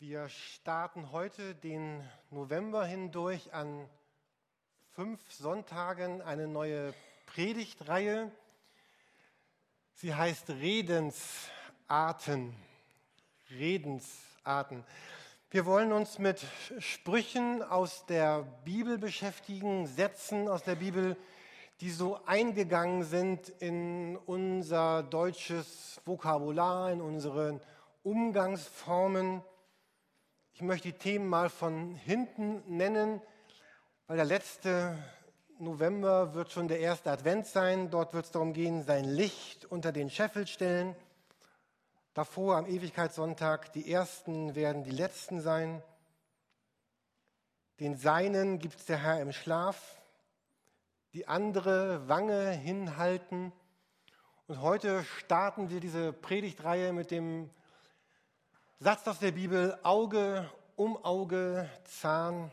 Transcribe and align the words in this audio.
Wir 0.00 0.28
starten 0.28 1.10
heute 1.10 1.56
den 1.56 2.08
November 2.30 2.84
hindurch 2.84 3.52
an 3.52 3.88
fünf 4.92 5.20
Sonntagen 5.32 6.22
eine 6.22 6.46
neue 6.46 6.94
Predigtreihe. 7.26 8.30
Sie 9.94 10.14
heißt 10.14 10.50
Redensarten. 10.50 12.54
Redensarten. 13.50 14.84
Wir 15.50 15.66
wollen 15.66 15.90
uns 15.90 16.20
mit 16.20 16.46
Sprüchen 16.78 17.64
aus 17.64 18.06
der 18.06 18.42
Bibel 18.64 18.98
beschäftigen, 18.98 19.88
Sätzen 19.88 20.46
aus 20.46 20.62
der 20.62 20.76
Bibel, 20.76 21.16
die 21.80 21.90
so 21.90 22.24
eingegangen 22.24 23.02
sind 23.02 23.48
in 23.48 24.16
unser 24.16 25.02
deutsches 25.02 26.00
Vokabular, 26.04 26.92
in 26.92 27.00
unsere 27.00 27.60
Umgangsformen. 28.04 29.42
Ich 30.58 30.62
möchte 30.62 30.88
die 30.88 30.98
Themen 30.98 31.28
mal 31.28 31.50
von 31.50 31.94
hinten 31.94 32.64
nennen, 32.66 33.22
weil 34.08 34.16
der 34.16 34.26
letzte 34.26 34.98
November 35.60 36.34
wird 36.34 36.50
schon 36.50 36.66
der 36.66 36.80
erste 36.80 37.12
Advent 37.12 37.46
sein. 37.46 37.90
Dort 37.90 38.12
wird 38.12 38.24
es 38.24 38.32
darum 38.32 38.54
gehen, 38.54 38.82
sein 38.82 39.04
Licht 39.04 39.66
unter 39.66 39.92
den 39.92 40.10
Scheffel 40.10 40.48
stellen. 40.48 40.96
Davor 42.12 42.56
am 42.56 42.66
Ewigkeitssonntag, 42.66 43.72
die 43.72 43.88
Ersten 43.88 44.56
werden 44.56 44.82
die 44.82 44.90
Letzten 44.90 45.40
sein. 45.40 45.80
Den 47.78 47.96
Seinen 47.96 48.58
gibt 48.58 48.80
es 48.80 48.86
der 48.86 49.00
Herr 49.00 49.20
im 49.22 49.30
Schlaf. 49.30 50.02
Die 51.14 51.28
andere 51.28 52.08
Wange 52.08 52.50
hinhalten. 52.50 53.52
Und 54.48 54.60
heute 54.60 55.04
starten 55.04 55.70
wir 55.70 55.78
diese 55.78 56.12
Predigtreihe 56.12 56.92
mit 56.92 57.12
dem 57.12 57.48
Satz 58.80 59.08
aus 59.08 59.18
der 59.18 59.32
Bibel, 59.32 59.76
Auge 59.82 60.48
um 60.76 61.04
Auge, 61.04 61.68
Zahn 61.82 62.48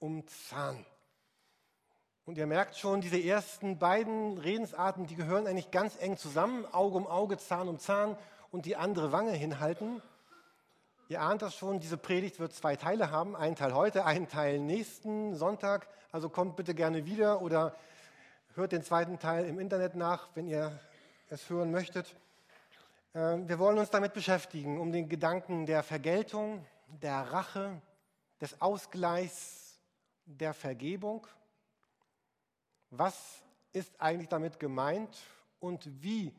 um 0.00 0.26
Zahn. 0.26 0.84
Und 2.24 2.36
ihr 2.36 2.48
merkt 2.48 2.76
schon, 2.76 3.00
diese 3.00 3.22
ersten 3.22 3.78
beiden 3.78 4.38
Redensarten, 4.38 5.06
die 5.06 5.14
gehören 5.14 5.46
eigentlich 5.46 5.70
ganz 5.70 6.02
eng 6.02 6.16
zusammen. 6.16 6.66
Auge 6.72 6.96
um 6.96 7.06
Auge, 7.06 7.38
Zahn 7.38 7.68
um 7.68 7.78
Zahn 7.78 8.18
und 8.50 8.66
die 8.66 8.74
andere 8.74 9.12
Wange 9.12 9.30
hinhalten. 9.30 10.02
Ihr 11.08 11.22
ahnt 11.22 11.42
das 11.42 11.54
schon, 11.54 11.78
diese 11.78 11.96
Predigt 11.96 12.40
wird 12.40 12.52
zwei 12.52 12.74
Teile 12.74 13.12
haben. 13.12 13.36
Einen 13.36 13.54
Teil 13.54 13.72
heute, 13.72 14.04
einen 14.04 14.28
Teil 14.28 14.58
nächsten 14.58 15.36
Sonntag. 15.36 15.86
Also 16.10 16.28
kommt 16.28 16.56
bitte 16.56 16.74
gerne 16.74 17.06
wieder 17.06 17.40
oder 17.40 17.76
hört 18.56 18.72
den 18.72 18.82
zweiten 18.82 19.20
Teil 19.20 19.44
im 19.44 19.60
Internet 19.60 19.94
nach, 19.94 20.26
wenn 20.34 20.48
ihr 20.48 20.76
es 21.30 21.48
hören 21.48 21.70
möchtet. 21.70 22.16
Ähm, 23.16 23.48
wir 23.48 23.58
wollen 23.58 23.78
uns 23.78 23.88
damit 23.88 24.12
beschäftigen, 24.12 24.78
um 24.78 24.92
den 24.92 25.08
Gedanken 25.08 25.64
der 25.64 25.82
Vergeltung, 25.82 26.66
der 26.86 27.32
Rache, 27.32 27.80
des 28.42 28.60
Ausgleichs, 28.60 29.80
der 30.26 30.52
Vergebung. 30.52 31.26
Was 32.90 33.42
ist 33.72 33.98
eigentlich 33.98 34.28
damit 34.28 34.60
gemeint 34.60 35.16
und 35.60 35.88
wie 36.02 36.34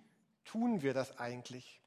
tun 0.45 0.83
wir 0.83 0.93
das 0.93 1.17
eigentlich? 1.17 1.81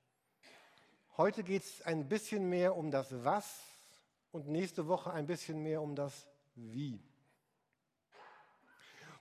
Heute 1.16 1.44
geht 1.44 1.62
es 1.62 1.82
ein 1.82 2.08
bisschen 2.08 2.48
mehr 2.48 2.76
um 2.76 2.90
das 2.90 3.24
Was 3.24 3.60
und 4.32 4.48
nächste 4.48 4.88
Woche 4.88 5.12
ein 5.12 5.26
bisschen 5.28 5.62
mehr 5.62 5.82
um 5.82 5.94
das 5.94 6.26
Wie. 6.56 7.00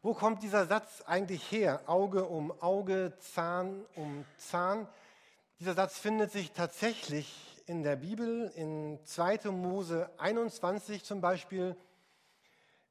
Wo 0.02 0.16
kommt 0.16 0.42
dieser 0.42 0.66
Satz 0.66 1.04
eigentlich 1.06 1.52
her? 1.52 1.84
Auge 1.86 2.26
um 2.26 2.60
Auge, 2.60 3.14
Zahn 3.20 3.86
um 3.96 4.26
Zahn. 4.40 4.88
Dieser 5.60 5.74
Satz 5.74 6.00
findet 6.00 6.32
sich 6.32 6.54
tatsächlich 6.54 7.62
in 7.66 7.84
der 7.84 7.98
Bibel. 7.98 8.50
In 8.56 8.98
2. 9.04 9.52
Mose 9.52 10.10
21 10.18 11.04
zum 11.04 11.20
Beispiel 11.20 11.76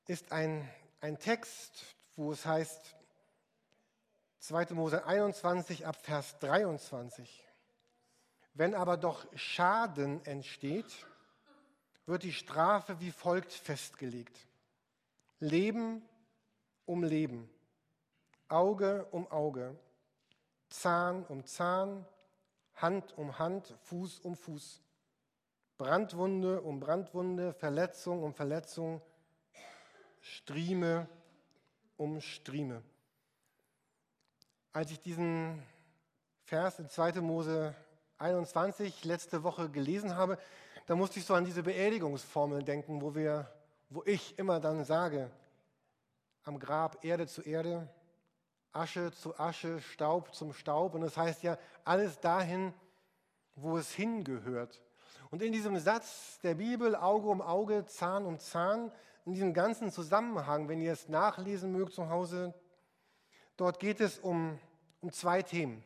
ist 0.07 0.33
ein, 0.33 0.69
ein 1.01 1.19
Text, 1.19 1.97
wo 2.15 2.31
es 2.31 2.45
heißt, 2.45 2.95
2. 4.41 4.75
Mose 4.75 5.07
21 5.07 5.87
ab 5.87 5.97
Vers 5.97 6.39
23. 6.41 7.43
Wenn 8.53 8.75
aber 8.75 8.99
doch 8.99 9.27
Schaden 9.35 10.23
entsteht, 10.27 11.07
wird 12.05 12.23
die 12.23 12.35
Strafe 12.35 13.01
wie 13.01 13.13
folgt 13.13 13.55
festgelegt. 13.55 14.37
Leben 15.41 16.07
um 16.85 17.03
Leben, 17.03 17.49
Auge 18.47 19.07
um 19.11 19.27
Auge, 19.31 19.75
Zahn 20.69 21.25
um 21.29 21.47
Zahn, 21.47 22.05
Hand 22.81 23.17
um 23.17 23.39
Hand, 23.39 23.75
Fuß 23.83 24.21
um 24.21 24.37
Fuß. 24.37 24.83
Brandwunde 25.77 26.61
um 26.63 26.81
Brandwunde, 26.81 27.53
Verletzung 27.53 28.23
um 28.23 28.35
Verletzung, 28.35 29.01
Strieme 30.21 31.09
um 31.97 32.21
Strieme. 32.21 32.83
Als 34.73 34.91
ich 34.91 35.01
diesen 35.01 35.63
Vers 36.45 36.79
in 36.79 36.89
2. 36.89 37.21
Mose 37.21 37.75
21 38.19 39.05
letzte 39.05 39.45
Woche 39.45 39.71
gelesen 39.71 40.17
habe, 40.17 40.39
da 40.87 40.97
musste 40.97 41.21
ich 41.21 41.27
so 41.27 41.35
an 41.35 41.45
diese 41.45 41.63
Beerdigungsformel 41.63 42.63
denken, 42.63 43.01
wo, 43.01 43.15
wir, 43.15 43.51
wo 43.91 44.03
ich 44.05 44.39
immer 44.39 44.59
dann 44.59 44.85
sage, 44.85 45.31
am 46.45 46.59
Grab 46.59 47.05
Erde 47.05 47.27
zu 47.27 47.43
Erde, 47.43 47.89
Asche 48.73 49.13
zu 49.13 49.39
Asche, 49.39 49.81
Staub 49.81 50.35
zum 50.35 50.53
Staub. 50.53 50.95
Und 50.95 51.01
das 51.03 51.17
heißt 51.17 51.43
ja, 51.43 51.59
alles 51.85 52.21
dahin, 52.21 52.73
wo 53.55 53.79
es 53.79 53.93
hingehört. 53.93 54.83
Und 55.31 55.43
in 55.43 55.53
diesem 55.53 55.79
Satz 55.79 56.39
der 56.41 56.55
Bibel, 56.55 56.95
Auge 56.95 57.29
um 57.29 57.43
Auge, 57.43 57.85
Zahn 57.87 58.25
um 58.25 58.39
Zahn, 58.39 58.91
in 59.27 59.33
diesem 59.33 59.53
ganzen 59.53 59.91
Zusammenhang, 59.91 60.69
wenn 60.69 60.81
ihr 60.81 60.93
es 60.93 61.09
nachlesen 61.09 61.73
mögt 61.73 61.93
zu 61.93 62.09
Hause, 62.09 62.55
dort 63.57 63.79
geht 63.79 64.01
es 64.01 64.19
um, 64.19 64.59
um 65.03 65.13
zwei 65.13 65.43
Themen. 65.43 65.85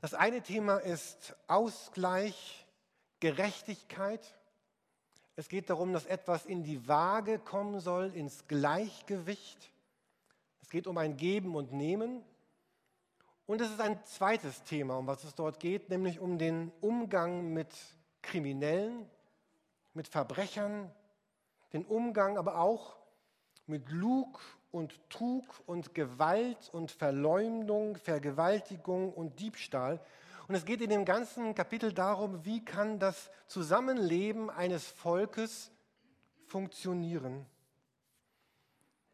Das 0.00 0.14
eine 0.14 0.42
Thema 0.42 0.78
ist 0.78 1.36
Ausgleich, 1.48 2.66
Gerechtigkeit. 3.20 4.36
Es 5.34 5.48
geht 5.48 5.70
darum, 5.70 5.92
dass 5.92 6.06
etwas 6.06 6.46
in 6.46 6.62
die 6.62 6.88
Waage 6.88 7.38
kommen 7.38 7.80
soll, 7.80 8.14
ins 8.14 8.46
Gleichgewicht. 8.46 9.70
Es 10.68 10.72
geht 10.72 10.86
um 10.86 10.98
ein 10.98 11.16
Geben 11.16 11.56
und 11.56 11.72
Nehmen. 11.72 12.22
Und 13.46 13.62
es 13.62 13.70
ist 13.70 13.80
ein 13.80 14.04
zweites 14.04 14.64
Thema, 14.64 14.98
um 14.98 15.06
was 15.06 15.24
es 15.24 15.34
dort 15.34 15.60
geht, 15.60 15.88
nämlich 15.88 16.20
um 16.20 16.36
den 16.36 16.70
Umgang 16.82 17.54
mit 17.54 17.74
Kriminellen, 18.20 19.08
mit 19.94 20.08
Verbrechern, 20.08 20.90
den 21.72 21.86
Umgang 21.86 22.36
aber 22.36 22.60
auch 22.60 22.98
mit 23.66 23.90
Lug 23.90 24.38
und 24.70 25.00
Trug 25.08 25.46
und 25.64 25.94
Gewalt 25.94 26.68
und 26.74 26.90
Verleumdung, 26.90 27.96
Vergewaltigung 27.96 29.14
und 29.14 29.40
Diebstahl. 29.40 30.04
Und 30.48 30.54
es 30.54 30.66
geht 30.66 30.82
in 30.82 30.90
dem 30.90 31.06
ganzen 31.06 31.54
Kapitel 31.54 31.94
darum, 31.94 32.44
wie 32.44 32.62
kann 32.62 32.98
das 32.98 33.30
Zusammenleben 33.46 34.50
eines 34.50 34.86
Volkes 34.86 35.70
funktionieren. 36.44 37.46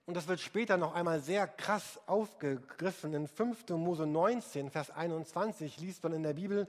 Und 0.06 0.14
das 0.14 0.28
wird 0.28 0.40
später 0.40 0.76
noch 0.76 0.94
einmal 0.94 1.20
sehr 1.20 1.46
krass 1.46 1.98
aufgegriffen. 2.06 3.14
In 3.14 3.26
5. 3.26 3.70
Mose 3.70 4.06
19, 4.06 4.70
Vers 4.70 4.90
21 4.90 5.78
liest 5.78 6.02
man 6.02 6.12
in 6.12 6.22
der 6.22 6.34
Bibel, 6.34 6.68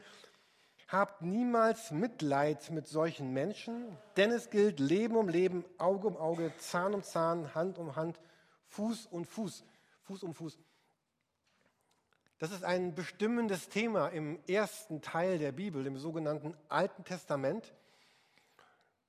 Habt 0.88 1.24
niemals 1.24 1.90
Mitleid 1.90 2.70
mit 2.70 2.88
solchen 2.88 3.34
Menschen, 3.34 3.98
denn 4.18 4.32
es 4.32 4.52
gilt 4.52 4.80
Leben 4.80 5.16
um 5.16 5.28
Leben, 5.28 5.66
Auge 5.80 6.08
um 6.08 6.16
Auge, 6.16 6.54
Zahn 6.60 6.94
um 6.94 7.02
Zahn, 7.02 7.56
Hand 7.56 7.80
um 7.80 7.96
Hand, 7.96 8.20
Fuß 8.68 9.08
um 9.08 9.26
Fuß, 9.26 9.64
Fuß 10.04 10.22
um 10.22 10.36
Fuß. 10.36 10.60
Das 12.38 12.52
ist 12.52 12.64
ein 12.64 12.94
bestimmendes 12.94 13.70
Thema 13.70 14.10
im 14.10 14.40
ersten 14.48 15.02
Teil 15.02 15.40
der 15.40 15.54
Bibel, 15.54 15.88
im 15.88 15.98
sogenannten 15.98 16.56
Alten 16.70 17.04
Testament. 17.04 17.74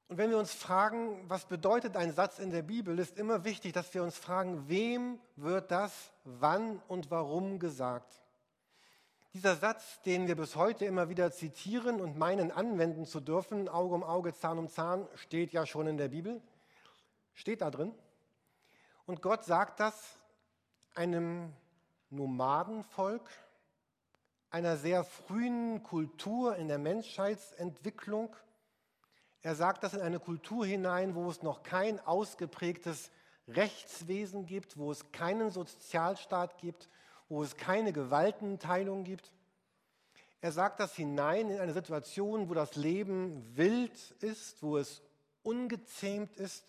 Und 0.08 0.18
wenn 0.18 0.30
wir 0.30 0.38
uns 0.38 0.52
fragen, 0.52 1.24
was 1.28 1.46
bedeutet 1.46 1.96
ein 1.96 2.12
Satz 2.12 2.38
in 2.38 2.50
der 2.50 2.62
Bibel, 2.62 2.98
ist 2.98 3.18
immer 3.18 3.44
wichtig, 3.44 3.72
dass 3.72 3.92
wir 3.92 4.04
uns 4.04 4.16
fragen, 4.16 4.68
wem 4.68 5.18
wird 5.34 5.70
das 5.72 6.12
wann 6.24 6.80
und 6.86 7.10
warum 7.10 7.58
gesagt? 7.58 8.22
Dieser 9.34 9.56
Satz, 9.56 10.00
den 10.02 10.28
wir 10.28 10.36
bis 10.36 10.54
heute 10.54 10.84
immer 10.84 11.08
wieder 11.08 11.32
zitieren 11.32 12.00
und 12.00 12.16
meinen 12.16 12.52
anwenden 12.52 13.04
zu 13.04 13.20
dürfen, 13.20 13.68
Auge 13.68 13.96
um 13.96 14.04
Auge, 14.04 14.32
Zahn 14.32 14.58
um 14.58 14.68
Zahn, 14.68 15.08
steht 15.16 15.52
ja 15.52 15.66
schon 15.66 15.88
in 15.88 15.98
der 15.98 16.08
Bibel, 16.08 16.40
steht 17.34 17.60
da 17.60 17.70
drin. 17.70 17.92
Und 19.06 19.22
Gott 19.22 19.44
sagt 19.44 19.80
das 19.80 20.18
einem 20.94 21.52
Nomadenvolk, 22.10 23.28
einer 24.50 24.76
sehr 24.76 25.04
frühen 25.04 25.82
Kultur 25.82 26.56
in 26.56 26.68
der 26.68 26.78
Menschheitsentwicklung, 26.78 28.34
er 29.46 29.54
sagt 29.54 29.84
das 29.84 29.94
in 29.94 30.00
eine 30.00 30.18
Kultur 30.18 30.66
hinein, 30.66 31.14
wo 31.14 31.30
es 31.30 31.40
noch 31.40 31.62
kein 31.62 32.00
ausgeprägtes 32.00 33.12
Rechtswesen 33.46 34.44
gibt, 34.44 34.76
wo 34.76 34.90
es 34.90 35.12
keinen 35.12 35.52
Sozialstaat 35.52 36.58
gibt, 36.58 36.88
wo 37.28 37.44
es 37.44 37.56
keine 37.56 37.92
Gewaltenteilung 37.92 39.04
gibt. 39.04 39.30
Er 40.40 40.50
sagt 40.50 40.80
das 40.80 40.96
hinein 40.96 41.48
in 41.48 41.60
eine 41.60 41.72
Situation, 41.72 42.48
wo 42.48 42.54
das 42.54 42.74
Leben 42.74 43.56
wild 43.56 44.10
ist, 44.20 44.64
wo 44.64 44.78
es 44.78 45.00
ungezähmt 45.44 46.34
ist, 46.38 46.64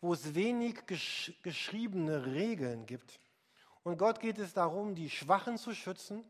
wo 0.00 0.12
es 0.12 0.34
wenig 0.34 0.86
gesch 0.88 1.32
geschriebene 1.44 2.26
Regeln 2.26 2.86
gibt. 2.86 3.20
Und 3.84 3.98
Gott 3.98 4.18
geht 4.18 4.40
es 4.40 4.52
darum, 4.52 4.96
die 4.96 5.10
Schwachen 5.10 5.58
zu 5.58 5.76
schützen, 5.76 6.24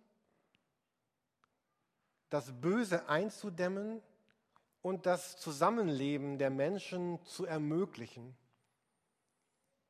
das 2.28 2.52
Böse 2.52 3.08
einzudämmen 3.08 4.02
und 4.82 5.06
das 5.06 5.36
Zusammenleben 5.36 6.38
der 6.38 6.50
Menschen 6.50 7.24
zu 7.24 7.44
ermöglichen. 7.44 8.36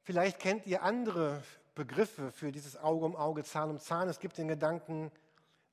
Vielleicht 0.02 0.38
kennt 0.38 0.66
ihr 0.66 0.82
andere 0.82 1.42
Begriffe 1.74 2.30
für 2.30 2.52
dieses 2.52 2.76
Auge 2.76 3.06
um 3.06 3.16
Auge, 3.16 3.44
Zahn 3.44 3.70
um 3.70 3.78
Zahn. 3.78 4.08
Es 4.08 4.18
gibt 4.18 4.38
den 4.38 4.48
Gedanken 4.48 5.12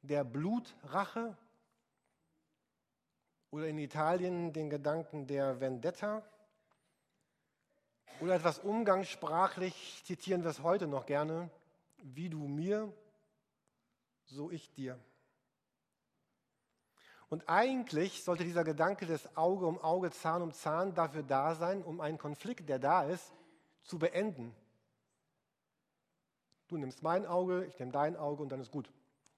der 0.01 0.23
Blutrache 0.23 1.35
oder 3.49 3.67
in 3.67 3.77
Italien 3.79 4.53
den 4.53 4.69
Gedanken 4.69 5.25
der 5.27 5.59
Vendetta. 5.59 6.23
Oder 8.19 8.35
etwas 8.35 8.59
umgangssprachlich 8.59 10.03
zitieren 10.05 10.43
wir 10.43 10.49
es 10.49 10.61
heute 10.61 10.87
noch 10.87 11.05
gerne, 11.05 11.49
wie 11.97 12.29
du 12.29 12.47
mir, 12.47 12.91
so 14.25 14.51
ich 14.51 14.71
dir. 14.71 14.99
Und 17.29 17.49
eigentlich 17.49 18.23
sollte 18.23 18.45
dieser 18.45 18.63
Gedanke 18.63 19.05
des 19.05 19.35
Auge 19.35 19.65
um 19.65 19.79
Auge, 19.79 20.11
Zahn 20.11 20.41
um 20.41 20.53
Zahn 20.53 20.93
dafür 20.93 21.23
da 21.23 21.55
sein, 21.55 21.83
um 21.83 21.99
einen 21.99 22.17
Konflikt, 22.17 22.69
der 22.69 22.79
da 22.79 23.03
ist, 23.03 23.33
zu 23.83 23.99
beenden. 23.99 24.55
Du 26.69 26.77
nimmst 26.77 27.03
mein 27.03 27.25
Auge, 27.25 27.65
ich 27.65 27.77
nehme 27.79 27.91
dein 27.91 28.15
Auge 28.15 28.43
und 28.43 28.49
dann 28.49 28.61
ist 28.61 28.71
gut. 28.71 28.89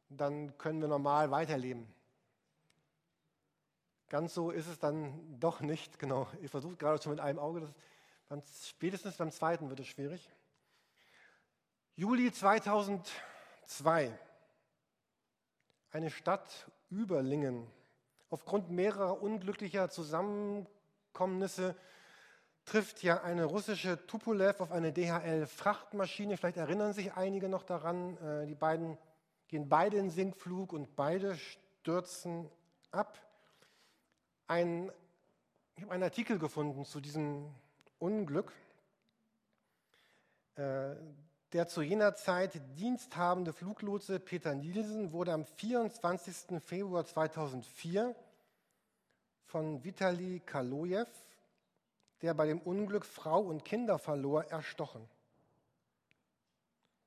Dann 0.09 0.57
können 0.57 0.81
wir 0.81 0.87
normal 0.87 1.31
weiterleben. 1.31 1.87
Ganz 4.07 4.33
so 4.33 4.49
ist 4.49 4.67
es 4.67 4.79
dann 4.79 5.39
doch 5.39 5.61
nicht. 5.61 5.99
Genau, 5.99 6.27
ihr 6.41 6.49
versucht 6.49 6.79
gerade 6.79 7.01
schon 7.01 7.11
mit 7.11 7.19
einem 7.19 7.37
Auge. 7.37 7.61
Das, 7.61 7.73
dann 8.27 8.43
spätestens 8.63 9.17
beim 9.17 9.31
zweiten 9.31 9.69
wird 9.69 9.79
es 9.79 9.87
schwierig. 9.87 10.29
Juli 11.95 12.31
2002. 12.31 14.17
Eine 15.91 16.09
Stadt 16.09 16.71
Überlingen 16.89 17.67
Aufgrund 18.29 18.69
mehrerer 18.69 19.21
unglücklicher 19.21 19.89
Zusammenkommnisse 19.89 21.75
trifft 22.65 23.01
ja 23.01 23.23
eine 23.23 23.45
russische 23.45 24.05
Tupolev 24.05 24.61
auf 24.61 24.71
eine 24.71 24.93
DHL-Frachtmaschine. 24.93 26.37
Vielleicht 26.37 26.57
erinnern 26.57 26.93
sich 26.93 27.13
einige 27.13 27.49
noch 27.49 27.63
daran. 27.63 28.17
Äh, 28.17 28.45
die 28.45 28.55
beiden 28.55 28.97
gehen 29.47 29.67
beide 29.67 29.97
in 29.97 30.11
Sinkflug 30.11 30.73
und 30.73 30.95
beide 30.95 31.35
stürzen 31.35 32.49
ab. 32.91 33.19
Ein, 34.47 34.91
ich 35.75 35.83
habe 35.83 35.93
einen 35.93 36.03
Artikel 36.03 36.37
gefunden 36.37 36.85
zu 36.85 37.01
diesem 37.01 37.49
Unglück. 37.97 38.53
Der 41.53 41.67
zu 41.67 41.81
jener 41.81 42.13
Zeit 42.13 42.61
diensthabende 42.77 43.53
Fluglotse 43.53 44.19
Peter 44.19 44.53
Nielsen 44.53 45.11
wurde 45.11 45.33
am 45.33 45.45
24. 45.45 46.61
Februar 46.61 47.05
2004 47.05 48.15
von 49.45 49.83
Vitali 49.83 50.41
Kalojew, 50.45 51.07
der 52.21 52.35
bei 52.35 52.45
dem 52.45 52.59
Unglück 52.59 53.03
Frau 53.03 53.41
und 53.41 53.65
Kinder 53.65 53.97
verlor, 53.97 54.43
erstochen. 54.43 55.09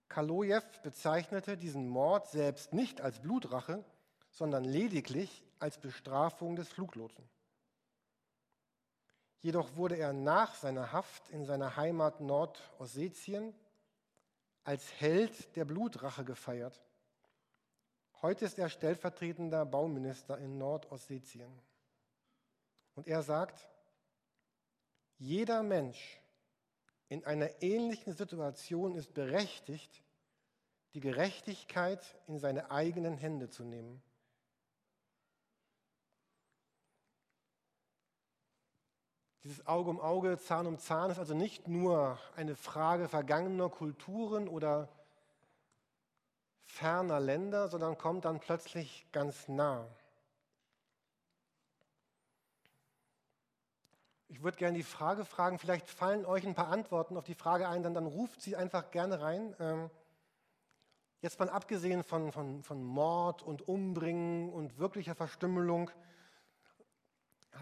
Kalojew 0.09 0.65
bezeichnete 0.83 1.57
diesen 1.57 1.89
Mord 1.89 2.27
selbst 2.27 2.73
nicht 2.73 3.01
als 3.01 3.21
Blutrache, 3.21 3.85
sondern 4.33 4.65
lediglich 4.65 5.45
als 5.61 5.79
Bestrafung 5.79 6.57
des 6.57 6.67
Fluglotsen. 6.67 7.29
Jedoch 9.41 9.77
wurde 9.77 9.99
er 9.99 10.13
nach 10.13 10.57
seiner 10.57 10.91
Haft 10.91 11.31
in 11.31 11.45
seiner 11.45 11.77
Heimat 11.77 12.21
Nordossetien 12.21 13.55
als 14.65 15.01
Held 15.01 15.57
der 15.57 15.65
Blutrache 15.65 16.25
gefeiert. 16.25 16.83
Heute 18.21 18.45
ist 18.45 18.59
er 18.59 18.69
stellvertretender 18.69 19.67
Bauminister 19.67 20.39
in 20.39 20.59
Nordossetien. 20.59 21.51
Und 22.95 23.09
er 23.09 23.23
sagt, 23.23 23.69
jeder 25.19 25.63
Mensch 25.63 26.21
in 27.09 27.25
einer 27.25 27.63
ähnlichen 27.63 28.15
Situation 28.15 28.95
ist 28.95 29.13
berechtigt, 29.13 30.03
die 30.95 31.01
Gerechtigkeit 31.01 32.17
in 32.27 32.39
seine 32.39 32.71
eigenen 32.71 33.17
Hände 33.17 33.49
zu 33.49 33.65
nehmen. 33.65 34.03
Dieses 39.45 39.67
Auge 39.67 39.91
um 39.91 40.01
Auge, 40.01 40.39
Zahn 40.39 40.69
um 40.69 40.79
Zahn 40.79 41.11
ist 41.11 41.19
also 41.19 41.35
nicht 41.35 41.67
nur 41.67 42.17
eine 42.37 42.55
Frage 42.55 43.09
vergangener 43.09 43.69
Kulturen 43.69 44.47
oder 44.47 44.89
ferner 46.65 47.19
Länder, 47.19 47.67
sondern 47.67 47.99
kommt 47.99 48.25
dann 48.25 48.39
plötzlich 48.39 49.05
ganz 49.11 49.49
nah. 49.49 49.85
Ich 54.29 54.45
würde 54.45 54.59
gerne 54.59 54.79
die 54.79 54.85
Frage 54.85 55.25
fragen, 55.25 55.59
vielleicht 55.59 55.89
fallen 55.89 56.25
euch 56.25 56.47
ein 56.47 56.55
paar 56.55 56.69
Antworten 56.69 57.17
auf 57.17 57.25
die 57.25 57.35
Frage 57.35 57.69
ein, 57.69 57.83
dann, 57.83 57.95
dann 57.95 58.07
ruft 58.07 58.41
sie 58.41 58.55
einfach 58.55 58.93
gerne 58.93 59.21
rein. 59.21 59.57
Ähm, 59.59 59.91
jetzt 61.21 61.41
mal 61.41 61.51
abgesehen 61.51 62.05
von, 62.05 62.31
von, 62.31 62.63
von 62.63 62.83
Mord 62.85 63.43
und 63.43 63.67
Umbringen 63.67 64.51
und 64.53 64.79
wirklicher 64.79 65.17
Verstümmelung, 65.17 65.91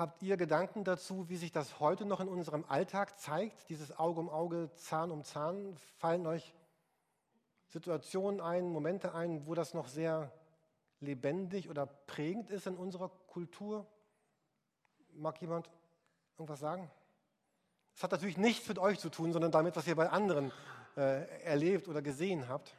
Habt 0.00 0.22
ihr 0.22 0.38
Gedanken 0.38 0.82
dazu, 0.82 1.28
wie 1.28 1.36
sich 1.36 1.52
das 1.52 1.78
heute 1.78 2.06
noch 2.06 2.20
in 2.20 2.28
unserem 2.28 2.64
Alltag 2.66 3.20
zeigt, 3.20 3.68
dieses 3.68 3.98
Auge 3.98 4.18
um 4.18 4.30
Auge, 4.30 4.70
Zahn 4.74 5.10
um 5.10 5.24
Zahn? 5.24 5.76
Fallen 5.98 6.26
euch 6.26 6.54
Situationen 7.66 8.40
ein, 8.40 8.70
Momente 8.70 9.14
ein, 9.14 9.44
wo 9.44 9.54
das 9.54 9.74
noch 9.74 9.88
sehr 9.88 10.32
lebendig 11.00 11.68
oder 11.68 11.84
prägend 11.84 12.48
ist 12.48 12.66
in 12.66 12.78
unserer 12.78 13.10
Kultur? 13.26 13.86
Mag 15.12 15.38
jemand 15.42 15.68
irgendwas 16.38 16.60
sagen? 16.60 16.90
Es 17.94 18.02
hat 18.02 18.12
natürlich 18.12 18.38
nichts 18.38 18.66
mit 18.68 18.78
euch 18.78 18.98
zu 18.98 19.10
tun, 19.10 19.34
sondern 19.34 19.52
damit, 19.52 19.76
was 19.76 19.86
ihr 19.86 19.96
bei 19.96 20.08
anderen 20.08 20.50
äh, 20.96 21.42
erlebt 21.42 21.88
oder 21.88 22.00
gesehen 22.00 22.48
habt. 22.48 22.74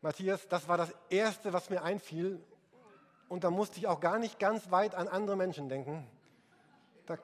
Matthias, 0.00 0.48
das 0.48 0.66
war 0.66 0.78
das 0.78 0.92
Erste, 1.10 1.52
was 1.52 1.70
mir 1.70 1.84
einfiel, 1.84 2.44
und 3.28 3.44
da 3.44 3.50
musste 3.50 3.78
ich 3.78 3.86
auch 3.86 4.00
gar 4.00 4.18
nicht 4.18 4.38
ganz 4.38 4.70
weit 4.70 4.94
an 4.94 5.08
andere 5.08 5.36
Menschen 5.36 5.68
denken. 5.68 6.06
Da, 7.06 7.18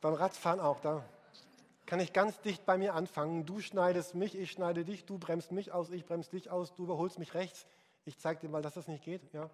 beim 0.00 0.14
Radfahren 0.14 0.60
auch, 0.60 0.80
da 0.80 1.04
kann 1.86 2.00
ich 2.00 2.12
ganz 2.12 2.40
dicht 2.40 2.64
bei 2.64 2.78
mir 2.78 2.94
anfangen. 2.94 3.44
Du 3.44 3.60
schneidest 3.60 4.14
mich, 4.14 4.36
ich 4.36 4.50
schneide 4.50 4.84
dich, 4.84 5.04
du 5.04 5.18
bremst 5.18 5.52
mich 5.52 5.72
aus, 5.72 5.90
ich 5.90 6.04
bremse 6.04 6.30
dich 6.30 6.50
aus, 6.50 6.74
du 6.74 6.84
überholst 6.84 7.18
mich 7.18 7.34
rechts. 7.34 7.66
Ich 8.04 8.18
zeige 8.18 8.40
dir 8.40 8.48
mal, 8.48 8.62
dass 8.62 8.74
das 8.74 8.88
nicht 8.88 9.04
geht. 9.04 9.22
Ja. 9.32 9.50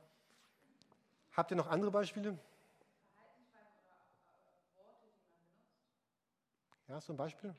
Habt 1.33 1.51
ihr 1.51 1.57
noch 1.57 1.69
andere 1.69 1.91
Beispiele? 1.91 2.39
Ja, 6.89 7.01
so 7.01 7.13
ein 7.13 7.17
Beispiel? 7.17 7.55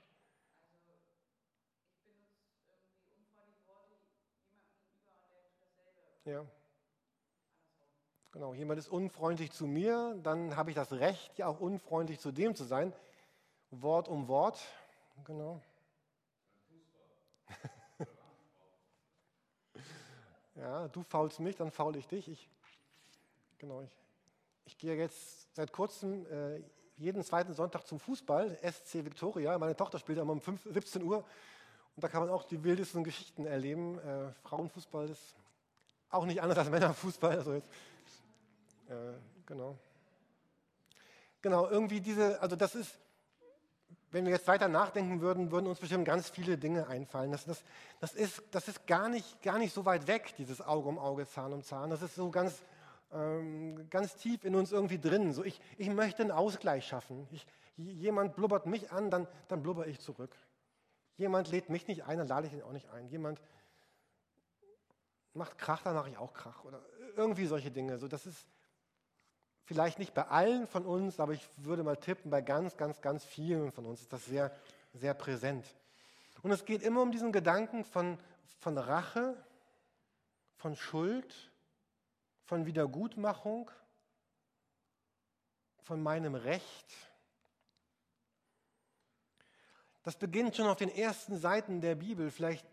Ja. 6.25 6.45
Genau, 8.31 8.53
jemand 8.53 8.79
ist 8.79 8.87
unfreundlich 8.87 9.51
zu 9.51 9.67
mir, 9.67 10.17
dann 10.23 10.55
habe 10.55 10.69
ich 10.69 10.75
das 10.75 10.93
Recht, 10.93 11.37
ja 11.37 11.47
auch 11.47 11.59
unfreundlich 11.59 12.21
zu 12.21 12.31
dem 12.31 12.55
zu 12.55 12.63
sein. 12.63 12.93
Wort 13.71 14.07
um 14.07 14.29
Wort. 14.29 14.57
Genau. 15.25 15.61
ja, 20.55 20.87
du 20.87 21.03
faulst 21.03 21.41
mich, 21.41 21.57
dann 21.57 21.71
faul 21.71 21.97
ich 21.97 22.07
dich. 22.07 22.29
Ich, 22.29 22.49
genau, 23.57 23.81
ich, 23.81 23.91
ich 24.63 24.77
gehe 24.77 24.95
jetzt 24.95 25.53
seit 25.53 25.73
kurzem 25.73 26.25
äh, 26.27 26.61
jeden 26.95 27.23
zweiten 27.23 27.53
Sonntag 27.53 27.85
zum 27.85 27.99
Fußball, 27.99 28.57
SC 28.63 29.03
Victoria. 29.03 29.57
Meine 29.57 29.75
Tochter 29.75 29.99
spielt 29.99 30.19
immer 30.19 30.31
um 30.31 30.39
5, 30.39 30.69
17 30.71 31.03
Uhr. 31.03 31.25
Und 31.97 32.03
da 32.03 32.07
kann 32.07 32.21
man 32.21 32.29
auch 32.29 32.45
die 32.45 32.63
wildesten 32.63 33.03
Geschichten 33.03 33.45
erleben. 33.45 33.99
Äh, 33.99 34.31
Frauenfußball 34.43 35.09
ist 35.09 35.35
auch 36.09 36.25
nicht 36.25 36.41
anders 36.41 36.59
als 36.59 36.69
Männerfußball. 36.69 37.37
Also 37.37 37.55
jetzt 37.55 37.67
äh, 38.91 39.13
genau. 39.45 39.77
Genau, 41.41 41.67
irgendwie 41.69 42.01
diese, 42.01 42.39
also 42.41 42.55
das 42.55 42.75
ist, 42.75 42.99
wenn 44.11 44.25
wir 44.25 44.31
jetzt 44.31 44.47
weiter 44.47 44.67
nachdenken 44.67 45.21
würden, 45.21 45.51
würden 45.51 45.67
uns 45.67 45.79
bestimmt 45.79 46.05
ganz 46.05 46.29
viele 46.29 46.57
Dinge 46.57 46.87
einfallen. 46.87 47.31
Das, 47.31 47.45
das, 47.45 47.63
das, 47.99 48.13
ist, 48.13 48.43
das 48.51 48.67
ist 48.67 48.85
gar 48.85 49.09
nicht, 49.09 49.41
gar 49.41 49.57
nicht 49.57 49.73
so 49.73 49.85
weit 49.85 50.07
weg, 50.07 50.35
dieses 50.37 50.61
Auge 50.61 50.89
um 50.89 50.99
Auge, 50.99 51.25
Zahn 51.25 51.53
um 51.53 51.63
Zahn. 51.63 51.89
Das 51.89 52.01
ist 52.01 52.15
so 52.15 52.29
ganz, 52.29 52.61
ähm, 53.13 53.89
ganz 53.89 54.15
tief 54.15 54.43
in 54.43 54.55
uns 54.55 54.71
irgendwie 54.71 54.99
drin. 54.99 55.31
So, 55.31 55.43
ich, 55.43 55.59
ich 55.77 55.89
möchte 55.89 56.21
einen 56.21 56.31
Ausgleich 56.31 56.85
schaffen. 56.85 57.27
Ich, 57.31 57.47
jemand 57.77 58.35
blubbert 58.35 58.65
mich 58.65 58.91
an, 58.91 59.09
dann, 59.09 59.27
dann 59.47 59.63
blubber 59.63 59.87
ich 59.87 59.99
zurück. 59.99 60.35
Jemand 61.17 61.49
lädt 61.49 61.69
mich 61.69 61.87
nicht 61.87 62.03
ein, 62.03 62.17
dann 62.17 62.27
lade 62.27 62.47
ich 62.47 62.53
ihn 62.53 62.61
auch 62.61 62.73
nicht 62.73 62.89
ein. 62.89 63.07
Jemand 63.07 63.41
macht 65.33 65.57
Krach, 65.57 65.81
dann 65.83 65.95
mache 65.95 66.09
ich 66.09 66.17
auch 66.17 66.33
Krach. 66.33 66.65
Oder 66.65 66.81
irgendwie 67.15 67.45
solche 67.45 67.71
Dinge. 67.71 67.97
So, 67.97 68.07
das 68.07 68.25
ist 68.25 68.45
vielleicht 69.65 69.99
nicht 69.99 70.13
bei 70.13 70.27
allen 70.27 70.67
von 70.67 70.85
uns, 70.85 71.19
aber 71.19 71.33
ich 71.33 71.47
würde 71.57 71.83
mal 71.83 71.97
tippen, 71.97 72.31
bei 72.31 72.41
ganz, 72.41 72.77
ganz, 72.77 73.01
ganz 73.01 73.23
vielen 73.23 73.71
von 73.71 73.85
uns 73.85 74.01
ist 74.01 74.13
das 74.13 74.25
sehr, 74.25 74.51
sehr 74.93 75.13
präsent. 75.13 75.65
Und 76.43 76.51
es 76.51 76.65
geht 76.65 76.81
immer 76.81 77.01
um 77.01 77.11
diesen 77.11 77.31
Gedanken 77.31 77.85
von, 77.85 78.17
von 78.59 78.77
Rache, 78.77 79.35
von 80.55 80.75
Schuld, 80.75 81.51
von 82.45 82.65
Wiedergutmachung, 82.65 83.69
von 85.83 86.01
meinem 86.01 86.35
Recht. 86.35 86.93
Das 90.03 90.15
beginnt 90.15 90.55
schon 90.55 90.67
auf 90.67 90.77
den 90.77 90.89
ersten 90.89 91.37
Seiten 91.37 91.81
der 91.81 91.95
Bibel. 91.95 92.31
Vielleicht, 92.31 92.65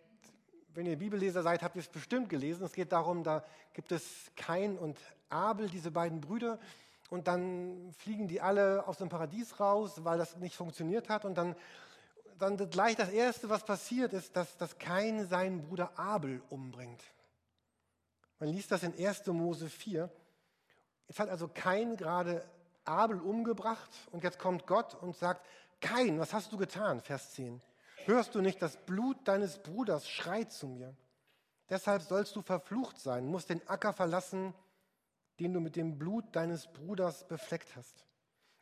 wenn 0.75 0.87
ihr 0.87 0.97
Bibelleser 0.97 1.43
seid, 1.43 1.63
habt 1.63 1.77
ihr 1.77 1.81
es 1.81 1.89
bestimmt 1.89 2.29
gelesen. 2.29 2.65
Es 2.65 2.73
geht 2.73 2.93
darum, 2.93 3.23
da 3.23 3.45
gibt 3.73 3.93
es 3.93 4.31
Kain 4.37 4.79
und 4.79 4.99
Abel, 5.29 5.69
diese 5.69 5.91
beiden 5.91 6.21
Brüder. 6.21 6.59
Und 7.11 7.27
dann 7.27 7.93
fliegen 7.99 8.29
die 8.29 8.41
alle 8.41 8.87
aus 8.87 8.99
dem 8.99 9.09
Paradies 9.09 9.59
raus, 9.61 10.05
weil 10.05 10.19
das 10.19 10.37
nicht 10.37 10.57
funktioniert 10.57 11.09
hat. 11.09 11.25
Und 11.25 11.37
dann, 11.37 11.57
dann 12.39 12.57
gleich 12.71 12.97
das 12.97 13.09
Erste, 13.09 13.49
was 13.49 13.65
passiert, 13.65 14.13
ist, 14.13 14.37
dass, 14.37 14.57
dass 14.57 14.79
Kain 14.79 15.27
seinen 15.27 15.63
Bruder 15.63 15.99
Abel 15.99 16.43
umbringt. 16.51 17.03
Man 18.39 18.51
liest 18.51 18.71
das 18.71 18.83
in 18.83 18.95
1. 18.95 19.27
Mose 19.29 19.69
4. 19.69 20.11
Jetzt 21.09 21.19
hat 21.19 21.31
also 21.31 21.49
Kain 21.49 21.97
gerade 21.97 22.45
Abel 22.85 23.21
umgebracht 23.21 23.91
und 24.13 24.23
jetzt 24.23 24.39
kommt 24.39 24.67
Gott 24.67 24.95
und 24.95 25.17
sagt, 25.17 25.45
Kain, 25.81 26.19
was 26.19 26.33
hast 26.33 26.53
du 26.53 26.57
getan? 26.57 27.01
Vers 27.01 27.33
10. 27.33 27.61
Hörst 28.09 28.35
du 28.35 28.41
nicht, 28.41 28.63
das 28.63 28.79
Blut 28.79 29.19
deines 29.29 29.59
Bruders 29.59 30.09
schreit 30.09 30.51
zu 30.51 30.67
mir? 30.67 30.97
Deshalb 31.69 32.01
sollst 32.01 32.35
du 32.37 32.41
verflucht 32.41 32.99
sein, 32.99 33.27
musst 33.27 33.51
den 33.51 33.61
Acker 33.69 33.93
verlassen, 33.93 34.55
den 35.39 35.53
du 35.53 35.61
mit 35.61 35.77
dem 35.77 35.99
Blut 35.99 36.25
deines 36.33 36.69
Bruders 36.69 37.29
befleckt 37.29 37.77
hast. 37.77 38.07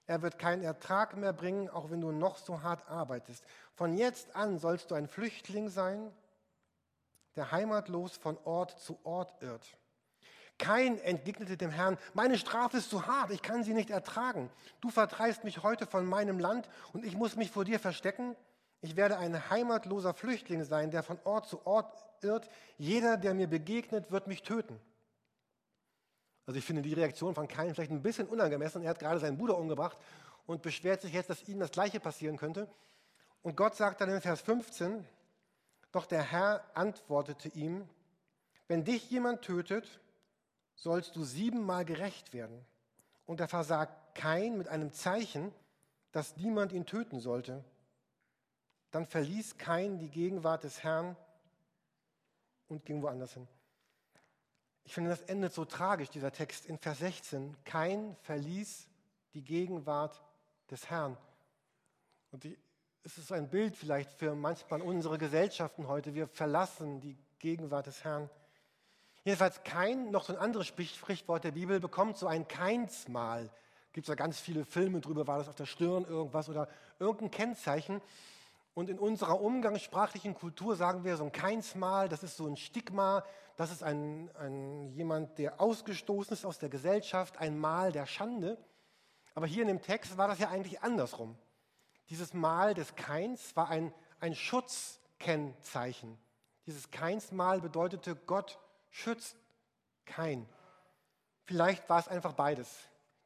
Er 0.06 0.20
wird 0.22 0.40
keinen 0.40 0.64
Ertrag 0.64 1.16
mehr 1.16 1.32
bringen, 1.32 1.70
auch 1.70 1.92
wenn 1.92 2.00
du 2.00 2.10
noch 2.10 2.38
so 2.38 2.62
hart 2.62 2.88
arbeitest. 2.88 3.44
Von 3.76 3.96
jetzt 3.96 4.34
an 4.34 4.58
sollst 4.58 4.90
du 4.90 4.96
ein 4.96 5.06
Flüchtling 5.06 5.68
sein 5.68 6.12
der 7.36 7.52
heimatlos 7.52 8.16
von 8.16 8.36
Ort 8.44 8.80
zu 8.80 8.98
Ort 9.04 9.40
irrt. 9.42 9.78
Kein 10.58 10.98
entgegnete 10.98 11.58
dem 11.58 11.70
Herrn, 11.70 11.98
meine 12.14 12.38
Strafe 12.38 12.78
ist 12.78 12.88
zu 12.88 13.06
hart, 13.06 13.30
ich 13.30 13.42
kann 13.42 13.62
sie 13.62 13.74
nicht 13.74 13.90
ertragen. 13.90 14.50
Du 14.80 14.88
vertreibst 14.88 15.44
mich 15.44 15.62
heute 15.62 15.86
von 15.86 16.06
meinem 16.06 16.38
Land 16.38 16.68
und 16.94 17.04
ich 17.04 17.14
muss 17.14 17.36
mich 17.36 17.50
vor 17.50 17.66
dir 17.66 17.78
verstecken. 17.78 18.34
Ich 18.86 18.94
werde 18.94 19.18
ein 19.18 19.50
heimatloser 19.50 20.14
Flüchtling 20.14 20.62
sein, 20.62 20.92
der 20.92 21.02
von 21.02 21.18
Ort 21.24 21.48
zu 21.48 21.66
Ort 21.66 21.92
irrt. 22.22 22.48
Jeder, 22.78 23.16
der 23.16 23.34
mir 23.34 23.48
begegnet, 23.48 24.12
wird 24.12 24.28
mich 24.28 24.44
töten. 24.44 24.78
Also 26.46 26.56
ich 26.56 26.64
finde 26.64 26.82
die 26.82 26.92
Reaktion 26.92 27.34
von 27.34 27.48
Kain 27.48 27.74
vielleicht 27.74 27.90
ein 27.90 28.00
bisschen 28.00 28.28
unangemessen. 28.28 28.84
Er 28.84 28.90
hat 28.90 29.00
gerade 29.00 29.18
seinen 29.18 29.38
Bruder 29.38 29.58
umgebracht 29.58 29.98
und 30.46 30.62
beschwert 30.62 31.00
sich 31.00 31.12
jetzt, 31.14 31.28
dass 31.28 31.48
ihm 31.48 31.58
das 31.58 31.72
Gleiche 31.72 31.98
passieren 31.98 32.36
könnte. 32.36 32.68
Und 33.42 33.56
Gott 33.56 33.74
sagt 33.74 34.00
dann 34.00 34.08
in 34.08 34.20
Vers 34.20 34.40
15, 34.42 35.04
doch 35.90 36.06
der 36.06 36.22
Herr 36.22 36.62
antwortete 36.74 37.48
ihm, 37.48 37.88
wenn 38.68 38.84
dich 38.84 39.10
jemand 39.10 39.42
tötet, 39.42 39.98
sollst 40.76 41.16
du 41.16 41.24
siebenmal 41.24 41.84
gerecht 41.84 42.32
werden. 42.32 42.64
Und 43.24 43.40
er 43.40 43.48
versagt 43.48 44.14
kein 44.14 44.56
mit 44.56 44.68
einem 44.68 44.92
Zeichen, 44.92 45.52
dass 46.12 46.36
niemand 46.36 46.70
ihn 46.70 46.86
töten 46.86 47.18
sollte. 47.18 47.64
Dann 48.96 49.04
verließ 49.04 49.58
kein 49.58 49.98
die 49.98 50.08
Gegenwart 50.08 50.64
des 50.64 50.82
Herrn 50.82 51.18
und 52.66 52.86
ging 52.86 53.02
woanders 53.02 53.34
hin. 53.34 53.46
Ich 54.84 54.94
finde, 54.94 55.10
das 55.10 55.20
endet 55.20 55.52
so 55.52 55.66
tragisch, 55.66 56.08
dieser 56.08 56.32
Text 56.32 56.64
in 56.64 56.78
Vers 56.78 57.00
16. 57.00 57.54
Kein 57.66 58.16
verließ 58.22 58.88
die 59.34 59.44
Gegenwart 59.44 60.22
des 60.70 60.88
Herrn. 60.88 61.18
Und 62.30 62.44
die 62.44 62.56
es 63.02 63.18
ist 63.18 63.32
ein 63.32 63.50
Bild 63.50 63.76
vielleicht 63.76 64.10
für 64.12 64.34
manchmal 64.34 64.80
unsere 64.80 65.18
Gesellschaften 65.18 65.88
heute. 65.88 66.14
Wir 66.14 66.26
verlassen 66.26 67.02
die 67.02 67.18
Gegenwart 67.38 67.88
des 67.88 68.02
Herrn. 68.02 68.30
Jedenfalls 69.24 69.62
kein, 69.62 70.10
noch 70.10 70.24
so 70.24 70.32
ein 70.32 70.38
anderes 70.38 70.68
Sprichwort 70.68 71.44
der 71.44 71.52
Bibel, 71.52 71.80
bekommt 71.80 72.16
so 72.16 72.28
ein 72.28 72.48
Keinsmal. 72.48 73.50
Gibt 73.92 74.06
es 74.06 74.08
ja 74.08 74.14
ganz 74.14 74.40
viele 74.40 74.64
Filme 74.64 75.02
drüber, 75.02 75.26
war 75.26 75.36
das 75.36 75.48
auf 75.48 75.54
der 75.54 75.66
Stirn 75.66 76.06
irgendwas 76.06 76.48
oder 76.48 76.66
irgendein 76.98 77.30
Kennzeichen. 77.30 78.00
Und 78.76 78.90
in 78.90 78.98
unserer 78.98 79.40
umgangssprachlichen 79.40 80.34
Kultur 80.34 80.76
sagen 80.76 81.02
wir 81.02 81.16
so 81.16 81.24
ein 81.24 81.32
Keinsmal, 81.32 82.10
das 82.10 82.22
ist 82.22 82.36
so 82.36 82.46
ein 82.46 82.58
Stigma, 82.58 83.24
das 83.56 83.72
ist 83.72 83.82
ein, 83.82 84.30
ein, 84.36 84.92
jemand, 84.92 85.38
der 85.38 85.62
ausgestoßen 85.62 86.34
ist 86.34 86.44
aus 86.44 86.58
der 86.58 86.68
Gesellschaft, 86.68 87.38
ein 87.38 87.58
Mal 87.58 87.90
der 87.90 88.04
Schande. 88.04 88.58
Aber 89.34 89.46
hier 89.46 89.62
in 89.62 89.68
dem 89.68 89.80
Text 89.80 90.18
war 90.18 90.28
das 90.28 90.40
ja 90.40 90.50
eigentlich 90.50 90.82
andersrum. 90.82 91.38
Dieses 92.10 92.34
Mal 92.34 92.74
des 92.74 92.94
Keins 92.96 93.56
war 93.56 93.70
ein, 93.70 93.94
ein 94.20 94.34
Schutzkennzeichen. 94.34 96.18
Dieses 96.66 96.90
Keinsmal 96.90 97.62
bedeutete, 97.62 98.14
Gott 98.14 98.58
schützt 98.90 99.38
kein. 100.04 100.46
Vielleicht 101.44 101.88
war 101.88 102.00
es 102.00 102.08
einfach 102.08 102.34
beides. 102.34 102.76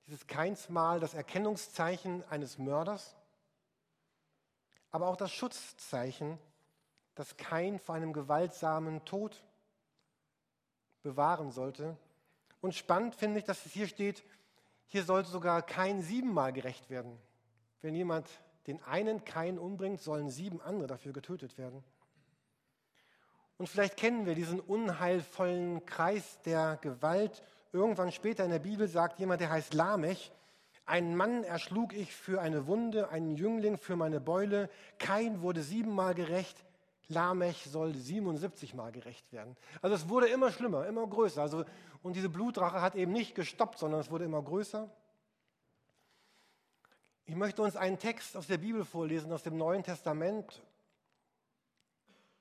Dieses 0.07 0.28
Keinsmal, 0.28 1.00
das 1.00 1.14
Erkennungszeichen 1.14 2.23
eines 2.30 2.57
Mörders, 2.57 3.16
aber 4.90 5.09
auch 5.09 5.16
das 5.16 5.32
Schutzzeichen, 5.32 6.38
das 7.14 7.37
kein 7.37 7.78
vor 7.78 7.94
einem 7.94 8.12
gewaltsamen 8.12 9.04
Tod 9.04 9.42
bewahren 11.02 11.50
sollte. 11.50 11.97
Und 12.61 12.75
spannend 12.75 13.14
finde 13.14 13.38
ich, 13.38 13.44
dass 13.44 13.64
es 13.66 13.73
hier 13.73 13.87
steht, 13.87 14.25
hier 14.87 15.04
sollte 15.04 15.30
sogar 15.30 15.62
kein 15.62 16.02
siebenmal 16.02 16.52
gerecht 16.52 16.90
werden. 16.90 17.18
Wenn 17.80 17.94
jemand 17.94 18.28
den 18.66 18.82
einen 18.82 19.25
Kain 19.25 19.59
umbringt, 19.59 20.00
sollen 20.00 20.30
sieben 20.30 20.61
andere 20.61 20.87
dafür 20.87 21.12
getötet 21.12 21.56
werden. 21.59 21.82
Und 23.56 23.68
vielleicht 23.68 23.97
kennen 23.97 24.26
wir 24.26 24.35
diesen 24.35 24.59
unheilvollen 24.59 25.85
Kreis 25.87 26.40
der 26.42 26.78
Gewalt. 26.80 27.42
Irgendwann 27.73 28.11
später 28.11 28.44
in 28.44 28.50
der 28.50 28.59
Bibel 28.59 28.88
sagt 28.88 29.18
jemand, 29.18 29.40
der 29.40 29.50
heißt 29.50 29.75
Lamech, 29.75 30.32
einen 30.87 31.17
Mann 31.17 31.45
erschlug 31.45 31.93
ich 31.95 32.15
für 32.15 32.41
eine 32.41 32.67
Wunde, 32.67 33.11
einen 33.11 33.37
Jüngling 33.37 33.79
für 33.79 33.97
meine 33.97 34.21
Beule. 34.21 34.69
Kain 34.99 35.41
wurde 35.43 35.63
siebenmal 35.63 36.15
gerecht, 36.15 36.65
Lamech 37.09 37.65
soll 37.65 37.95
77 37.95 38.75
Mal 38.75 38.93
gerecht 38.93 39.33
werden. 39.33 39.57
Also 39.83 39.97
es 39.97 40.09
wurde 40.09 40.29
immer 40.29 40.53
schlimmer, 40.53 40.87
immer 40.87 41.07
größer. 41.07 41.43
Also, 41.43 41.65
und 42.03 42.15
diese 42.15 42.29
Blutrache 42.29 42.81
hat 42.81 42.95
eben 42.95 43.13
nicht 43.13 43.35
gestoppt, 43.35 43.79
sondern 43.79 44.01
es 44.01 44.11
wurde 44.11 44.25
immer 44.25 44.43
größer. 44.43 44.89
Ich 47.27 47.35
möchte 47.35 47.63
uns 47.63 47.77
einen 47.77 47.99
Text 47.99 48.37
aus 48.37 48.47
der 48.47 48.59
Bibel 48.59 48.85
vorlesen, 48.85 49.33
aus 49.33 49.43
dem 49.43 49.57
Neuen 49.57 49.83
Testament, 49.83 50.63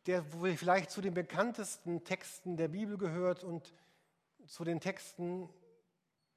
der 0.05 0.24
vielleicht 0.24 0.91
zu 0.91 1.01
den 1.01 1.13
bekanntesten 1.13 2.03
Texten 2.03 2.58
der 2.58 2.69
Bibel 2.69 2.98
gehört 2.98 3.43
und 3.43 3.74
zu 4.48 4.63
den 4.63 4.79
Texten, 4.79 5.50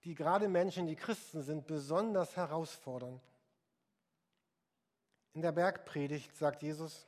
die 0.04 0.14
gerade 0.14 0.48
Menschen, 0.48 0.86
die 0.86 0.96
Christen 0.96 1.42
sind, 1.42 1.66
besonders 1.66 2.36
herausfordern. 2.36 3.20
In 5.34 5.42
der 5.42 5.52
Bergpredigt 5.52 6.36
sagt 6.36 6.62
Jesus, 6.62 7.06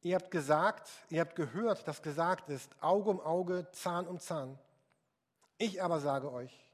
ihr 0.00 0.16
habt 0.16 0.30
gesagt, 0.30 0.90
ihr 1.10 1.20
habt 1.20 1.36
gehört, 1.36 1.86
dass 1.86 2.02
gesagt 2.02 2.48
ist, 2.48 2.70
Auge 2.82 3.10
um 3.10 3.20
Auge, 3.20 3.68
Zahn 3.72 4.06
um 4.06 4.18
Zahn. 4.18 4.58
Ich 5.58 5.82
aber 5.82 6.00
sage 6.00 6.32
euch, 6.32 6.72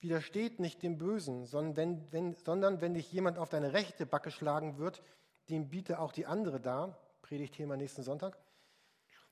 Widersteht 0.00 0.60
nicht 0.60 0.82
dem 0.82 0.96
Bösen, 0.96 1.44
sondern 1.44 1.76
wenn, 1.76 2.12
wenn, 2.12 2.34
sondern 2.36 2.80
wenn 2.80 2.94
dich 2.94 3.10
jemand 3.12 3.36
auf 3.36 3.48
deine 3.48 3.72
rechte 3.72 4.06
Backe 4.06 4.30
schlagen 4.30 4.78
wird, 4.78 5.02
dem 5.48 5.68
biete 5.68 5.98
auch 5.98 6.12
die 6.12 6.26
andere 6.26 6.60
dar. 6.60 6.96
Predigtthema 7.22 7.76
nächsten 7.76 8.04
Sonntag. 8.04 8.38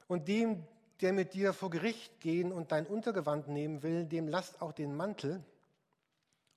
Und 0.09 0.27
dem, 0.27 0.67
der 1.01 1.13
mit 1.13 1.35
dir 1.35 1.53
vor 1.53 1.71
Gericht 1.71 2.21
gehen 2.21 2.53
und 2.53 2.73
dein 2.73 2.87
Untergewand 2.87 3.49
nehmen 3.49 3.83
will, 3.83 4.05
dem 4.05 4.29
lasst 4.29 4.63
auch 4.63 4.73
den 4.73 4.97
Mantel. 4.97 5.43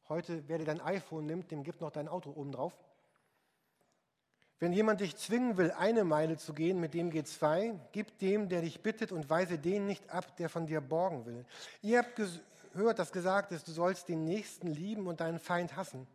Heute, 0.07 0.43
wer 0.47 0.57
dir 0.57 0.65
dein 0.65 0.81
iPhone 0.81 1.25
nimmt, 1.25 1.51
dem 1.51 1.63
gibt 1.63 1.81
noch 1.81 1.91
dein 1.91 2.07
Auto 2.07 2.31
oben 2.31 2.51
drauf. 2.51 2.73
Wenn 4.59 4.73
jemand 4.73 4.99
dich 4.99 5.15
zwingen 5.15 5.55
will, 5.55 5.71
eine 5.71 6.03
Meile 6.03 6.37
zu 6.37 6.53
gehen, 6.53 6.79
mit 6.79 6.93
dem 6.93 7.11
geht 7.11 7.27
zwei, 7.27 7.79
gib 7.93 8.17
dem, 8.19 8.49
der 8.49 8.61
dich 8.61 8.81
bittet, 8.81 9.11
und 9.11 9.29
weise 9.29 9.57
den 9.57 9.85
nicht 9.85 10.09
ab, 10.09 10.35
der 10.35 10.49
von 10.49 10.67
dir 10.67 10.81
borgen 10.81 11.25
will. 11.25 11.45
Ihr 11.81 11.99
habt 11.99 12.19
hört, 12.73 12.99
dass 12.99 13.13
gesagt 13.13 13.53
ist, 13.53 13.67
du 13.67 13.71
sollst 13.71 14.09
den 14.09 14.25
Nächsten 14.25 14.67
lieben 14.67 15.07
und 15.07 15.21
deinen 15.21 15.39
Feind 15.39 15.77
hassen. 15.77 16.07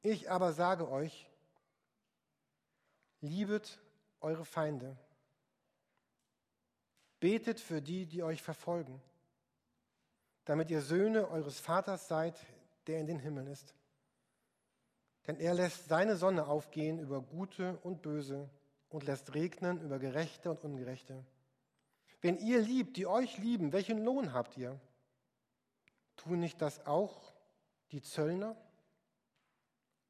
Ich 0.00 0.30
aber 0.30 0.52
sage 0.52 0.90
euch, 0.90 1.28
liebet 3.20 3.78
eure 4.20 4.44
Feinde. 4.44 4.96
Betet 7.24 7.58
für 7.58 7.80
die, 7.80 8.04
die 8.04 8.22
euch 8.22 8.42
verfolgen, 8.42 9.00
damit 10.44 10.70
ihr 10.70 10.82
Söhne 10.82 11.30
eures 11.30 11.58
Vaters 11.58 12.06
seid, 12.06 12.38
der 12.86 13.00
in 13.00 13.06
den 13.06 13.18
Himmeln 13.18 13.46
ist. 13.46 13.74
Denn 15.26 15.38
er 15.38 15.54
lässt 15.54 15.88
seine 15.88 16.16
Sonne 16.16 16.46
aufgehen 16.46 16.98
über 16.98 17.22
Gute 17.22 17.78
und 17.78 18.02
Böse 18.02 18.50
und 18.90 19.04
lässt 19.04 19.32
regnen 19.32 19.80
über 19.80 19.98
Gerechte 19.98 20.50
und 20.50 20.62
Ungerechte. 20.64 21.24
Wenn 22.20 22.36
ihr 22.36 22.60
liebt, 22.60 22.98
die 22.98 23.06
euch 23.06 23.38
lieben, 23.38 23.72
welchen 23.72 24.04
Lohn 24.04 24.34
habt 24.34 24.58
ihr? 24.58 24.78
Tun 26.16 26.40
nicht 26.40 26.60
das 26.60 26.84
auch 26.84 27.32
die 27.90 28.02
Zöllner? 28.02 28.54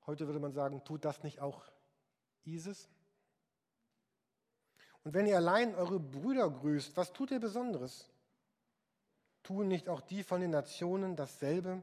Heute 0.05 0.27
würde 0.27 0.41
man 0.41 0.53
sagen, 0.53 0.83
tut 0.83 1.05
das 1.05 1.23
nicht 1.23 1.39
auch 1.39 1.63
ISIS? 2.45 2.89
Und 5.05 5.13
wenn 5.13 5.27
ihr 5.27 5.37
allein 5.37 5.75
eure 5.75 6.01
Brüder 6.01 6.51
grüßt, 6.51 6.97
was 6.97 7.13
tut 7.13 7.31
ihr 7.31 7.41
Besonderes? 7.41 8.09
Tun 9.43 9.69
nicht 9.69 9.89
auch 9.89 10.01
die 10.01 10.23
von 10.23 10.41
den 10.41 10.51
Nationen 10.51 11.15
dasselbe? 11.15 11.83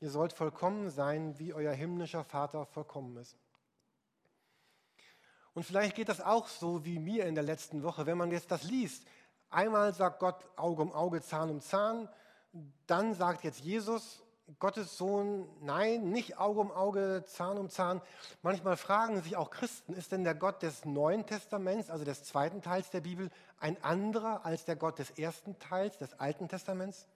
Ihr 0.00 0.10
sollt 0.10 0.32
vollkommen 0.32 0.90
sein, 0.90 1.38
wie 1.38 1.52
euer 1.52 1.72
himmlischer 1.72 2.24
Vater 2.24 2.64
vollkommen 2.66 3.16
ist. 3.18 3.36
Und 5.52 5.64
vielleicht 5.64 5.94
geht 5.94 6.08
das 6.08 6.20
auch 6.20 6.48
so 6.48 6.84
wie 6.84 6.98
mir 6.98 7.26
in 7.26 7.34
der 7.34 7.44
letzten 7.44 7.82
Woche, 7.82 8.06
wenn 8.06 8.18
man 8.18 8.32
jetzt 8.32 8.50
das 8.50 8.64
liest. 8.64 9.06
Einmal 9.50 9.94
sagt 9.94 10.18
Gott 10.18 10.44
Auge 10.56 10.82
um 10.82 10.92
Auge, 10.92 11.22
Zahn 11.22 11.50
um 11.50 11.60
Zahn. 11.60 12.08
Dann 12.86 13.14
sagt 13.14 13.44
jetzt 13.44 13.60
Jesus, 13.60 14.23
Gottes 14.58 14.98
Sohn, 14.98 15.48
nein, 15.62 16.10
nicht 16.10 16.36
Auge 16.36 16.60
um 16.60 16.70
Auge, 16.70 17.24
Zahn 17.26 17.56
um 17.56 17.70
Zahn. 17.70 18.02
Manchmal 18.42 18.76
fragen 18.76 19.22
sich 19.22 19.36
auch 19.36 19.50
Christen, 19.50 19.94
ist 19.94 20.12
denn 20.12 20.22
der 20.22 20.34
Gott 20.34 20.62
des 20.62 20.84
Neuen 20.84 21.24
Testaments, 21.24 21.88
also 21.88 22.04
des 22.04 22.24
zweiten 22.24 22.60
Teils 22.60 22.90
der 22.90 23.00
Bibel, 23.00 23.30
ein 23.58 23.82
anderer 23.82 24.44
als 24.44 24.66
der 24.66 24.76
Gott 24.76 24.98
des 24.98 25.10
ersten 25.12 25.58
Teils, 25.58 25.96
des 25.96 26.20
Alten 26.20 26.48
Testaments? 26.48 27.06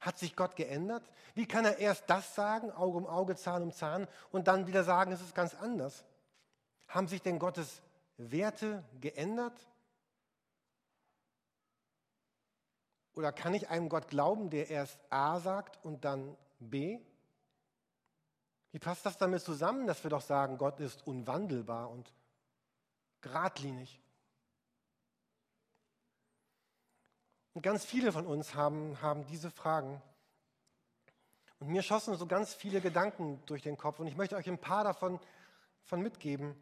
Hat 0.00 0.18
sich 0.18 0.34
Gott 0.34 0.56
geändert? 0.56 1.08
Wie 1.34 1.46
kann 1.46 1.64
er 1.64 1.78
erst 1.78 2.10
das 2.10 2.34
sagen, 2.34 2.72
Auge 2.72 2.98
um 2.98 3.06
Auge, 3.06 3.36
Zahn 3.36 3.62
um 3.62 3.72
Zahn, 3.72 4.08
und 4.32 4.48
dann 4.48 4.66
wieder 4.66 4.82
sagen, 4.82 5.12
es 5.12 5.20
ist 5.20 5.36
ganz 5.36 5.54
anders? 5.54 6.04
Haben 6.88 7.06
sich 7.06 7.22
denn 7.22 7.38
Gottes 7.38 7.82
Werte 8.16 8.82
geändert? 9.00 9.54
Oder 13.14 13.32
kann 13.32 13.54
ich 13.54 13.68
einem 13.68 13.88
Gott 13.88 14.08
glauben, 14.08 14.50
der 14.50 14.70
erst 14.70 14.98
A 15.10 15.38
sagt 15.38 15.84
und 15.84 16.04
dann 16.04 16.36
B? 16.58 17.00
Wie 18.72 18.78
passt 18.78 19.06
das 19.06 19.16
damit 19.16 19.42
zusammen, 19.42 19.86
dass 19.86 20.02
wir 20.02 20.10
doch 20.10 20.20
sagen, 20.20 20.58
Gott 20.58 20.80
ist 20.80 21.06
unwandelbar 21.06 21.90
und 21.90 22.12
geradlinig? 23.20 24.00
Und 27.54 27.62
ganz 27.62 27.84
viele 27.84 28.12
von 28.12 28.26
uns 28.26 28.54
haben, 28.54 29.00
haben 29.02 29.26
diese 29.26 29.50
Fragen. 29.50 30.00
Und 31.58 31.68
mir 31.68 31.82
schossen 31.82 32.16
so 32.16 32.26
ganz 32.26 32.54
viele 32.54 32.80
Gedanken 32.80 33.42
durch 33.46 33.62
den 33.62 33.76
Kopf 33.76 33.98
und 33.98 34.06
ich 34.06 34.16
möchte 34.16 34.36
euch 34.36 34.48
ein 34.48 34.58
paar 34.58 34.84
davon 34.84 35.18
von 35.82 36.00
mitgeben. 36.00 36.54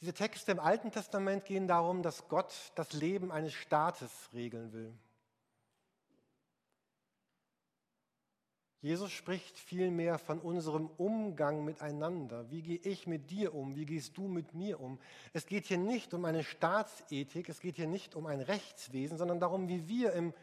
Diese 0.00 0.14
Texte 0.14 0.52
im 0.52 0.60
Alten 0.60 0.92
Testament 0.92 1.44
gehen 1.44 1.66
darum, 1.66 2.02
dass 2.02 2.28
Gott 2.28 2.72
das 2.74 2.92
Leben 2.92 3.32
eines 3.32 3.52
Staates 3.54 4.10
regeln 4.32 4.72
will. 4.72 4.94
Jesus 8.84 9.12
spricht 9.12 9.58
vielmehr 9.58 10.18
von 10.18 10.38
unserem 10.38 10.90
Umgang 10.98 11.64
miteinander. 11.64 12.50
Wie 12.50 12.60
gehe 12.60 12.76
ich 12.76 13.06
mit 13.06 13.30
dir 13.30 13.54
um? 13.54 13.74
Wie 13.76 13.86
gehst 13.86 14.18
du 14.18 14.28
mit 14.28 14.52
mir 14.52 14.78
um? 14.78 15.00
Es 15.32 15.46
geht 15.46 15.64
hier 15.64 15.78
nicht 15.78 16.12
um 16.12 16.26
eine 16.26 16.44
Staatsethik, 16.44 17.48
es 17.48 17.60
geht 17.60 17.76
hier 17.76 17.86
nicht 17.86 18.14
um 18.14 18.26
ein 18.26 18.42
Rechtswesen, 18.42 19.16
sondern 19.16 19.40
darum, 19.40 19.68
wie 19.68 19.88
wir 19.88 20.12
im 20.12 20.34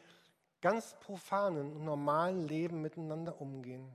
ganz 0.59 0.95
profanen 1.01 1.71
und 1.71 1.85
normalen 1.85 2.47
Leben 2.47 2.81
miteinander 2.81 3.39
umgehen. 3.39 3.87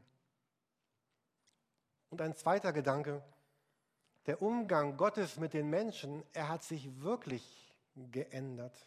Und 2.10 2.20
ein 2.20 2.36
zweiter 2.36 2.72
Gedanke, 2.72 3.24
der 4.26 4.40
Umgang 4.40 4.96
Gottes 4.96 5.40
mit 5.40 5.54
den 5.54 5.68
Menschen, 5.70 6.22
er 6.32 6.50
hat 6.50 6.62
sich 6.62 7.02
wirklich 7.02 7.74
geändert. 7.96 8.86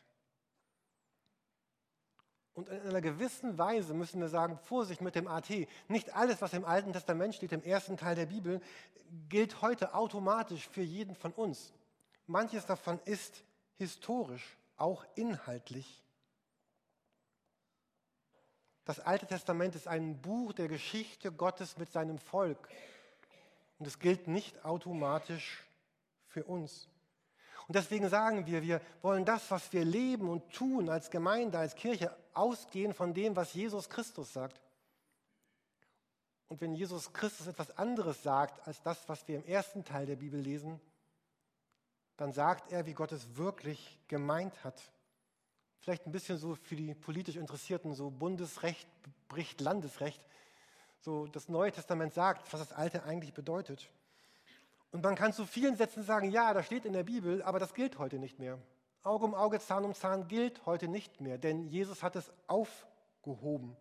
Und 2.59 2.67
in 2.67 2.89
einer 2.89 2.99
gewissen 2.99 3.57
Weise 3.57 3.93
müssen 3.93 4.19
wir 4.19 4.27
sagen, 4.27 4.59
Vorsicht 4.65 4.99
mit 4.99 5.15
dem 5.15 5.29
AT. 5.29 5.49
Nicht 5.87 6.13
alles, 6.13 6.41
was 6.41 6.51
im 6.51 6.65
Alten 6.65 6.91
Testament 6.91 7.33
steht, 7.33 7.53
im 7.53 7.63
ersten 7.63 7.95
Teil 7.95 8.15
der 8.15 8.25
Bibel, 8.25 8.59
gilt 9.29 9.61
heute 9.61 9.93
automatisch 9.93 10.67
für 10.67 10.81
jeden 10.81 11.15
von 11.15 11.31
uns. 11.31 11.71
Manches 12.27 12.65
davon 12.65 12.99
ist 13.05 13.45
historisch, 13.77 14.57
auch 14.75 15.05
inhaltlich. 15.15 16.03
Das 18.83 18.99
Alte 18.99 19.25
Testament 19.25 19.75
ist 19.75 19.87
ein 19.87 20.19
Buch 20.19 20.51
der 20.51 20.67
Geschichte 20.67 21.31
Gottes 21.31 21.77
mit 21.77 21.89
seinem 21.93 22.19
Volk. 22.19 22.67
Und 23.77 23.87
es 23.87 23.99
gilt 23.99 24.27
nicht 24.27 24.65
automatisch 24.65 25.63
für 26.27 26.43
uns. 26.43 26.89
Und 27.69 27.75
deswegen 27.75 28.09
sagen 28.09 28.47
wir, 28.47 28.63
wir 28.63 28.81
wollen 29.03 29.25
das, 29.25 29.49
was 29.51 29.71
wir 29.71 29.85
leben 29.85 30.27
und 30.27 30.51
tun 30.51 30.89
als 30.89 31.11
Gemeinde, 31.11 31.57
als 31.57 31.75
Kirche, 31.75 32.13
ausgehen 32.33 32.93
von 32.93 33.13
dem, 33.13 33.35
was 33.35 33.53
Jesus 33.53 33.87
Christus 33.89 34.33
sagt. 34.33 34.59
Und 36.47 36.59
wenn 36.61 36.73
Jesus 36.73 37.13
Christus 37.13 37.45
etwas 37.45 37.77
anderes 37.77 38.23
sagt 38.23 38.67
als 38.67 38.81
das, 38.81 39.07
was 39.07 39.27
wir 39.27 39.37
im 39.37 39.45
ersten 39.45 39.85
Teil 39.85 40.07
der 40.07 40.15
Bibel 40.15 40.39
lesen, 40.39 40.81
dann 42.17 42.33
sagt 42.33 42.71
er, 42.71 42.87
wie 42.87 42.93
Gott 42.93 43.11
es 43.11 43.37
wirklich 43.37 43.99
gemeint 44.07 44.63
hat. 44.63 44.81
Vielleicht 45.77 46.05
ein 46.07 46.11
bisschen 46.11 46.37
so 46.37 46.55
für 46.55 46.75
die 46.75 46.93
politisch 46.95 47.35
Interessierten, 47.35 47.93
so 47.93 48.09
Bundesrecht 48.09 48.89
bricht 49.29 49.61
Landesrecht 49.61 50.25
so 51.01 51.27
das 51.27 51.47
Neue 51.47 51.71
Testament 51.71 52.13
sagt, 52.13 52.51
was 52.51 52.59
das 52.59 52.73
Alte 52.73 53.03
eigentlich 53.03 53.33
bedeutet. 53.33 53.89
Und 54.91 55.03
man 55.03 55.15
kann 55.15 55.33
zu 55.33 55.45
vielen 55.45 55.75
Sätzen 55.75 56.03
sagen, 56.03 56.31
ja, 56.31 56.53
das 56.53 56.65
steht 56.65 56.85
in 56.85 56.93
der 56.93 57.03
Bibel, 57.03 57.43
aber 57.43 57.59
das 57.59 57.73
gilt 57.73 57.99
heute 57.99 58.17
nicht 58.17 58.39
mehr. 58.39 58.57
Auge 59.03 59.25
um 59.25 59.35
Auge, 59.35 59.59
Zahn 59.59 59.85
um 59.85 59.93
Zahn 59.93 60.27
gilt 60.27 60.65
heute 60.65 60.87
nicht 60.87 61.21
mehr, 61.21 61.37
denn 61.37 61.67
Jesus 61.67 62.03
hat 62.03 62.15
es 62.15 62.31
aufgehoben. 62.47 63.77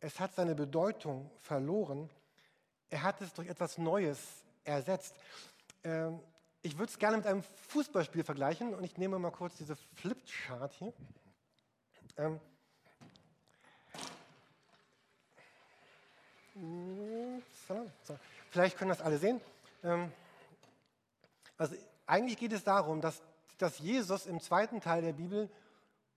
Es 0.00 0.20
hat 0.20 0.34
seine 0.34 0.54
Bedeutung 0.54 1.30
verloren. 1.40 2.10
Er 2.90 3.02
hat 3.02 3.20
es 3.20 3.32
durch 3.32 3.48
etwas 3.48 3.78
Neues 3.78 4.44
ersetzt. 4.64 5.14
Ähm, 5.84 6.20
ich 6.62 6.78
würde 6.78 6.90
es 6.90 6.98
gerne 6.98 7.16
mit 7.16 7.26
einem 7.26 7.42
Fußballspiel 7.42 8.24
vergleichen 8.24 8.74
und 8.74 8.84
ich 8.84 8.96
nehme 8.96 9.18
mal 9.18 9.30
kurz 9.30 9.56
diese 9.56 9.76
Flipchart 9.76 10.74
hier. 10.74 10.92
Ähm, 12.16 12.40
So, 17.68 18.18
vielleicht 18.50 18.76
können 18.76 18.90
das 18.90 19.00
alle 19.00 19.18
sehen. 19.18 19.40
Ähm, 19.82 20.12
also 21.56 21.74
eigentlich 22.06 22.38
geht 22.38 22.52
es 22.52 22.64
darum, 22.64 23.00
dass, 23.00 23.20
dass 23.58 23.78
Jesus 23.78 24.26
im 24.26 24.40
zweiten 24.40 24.80
Teil 24.80 25.02
der 25.02 25.12
Bibel 25.12 25.50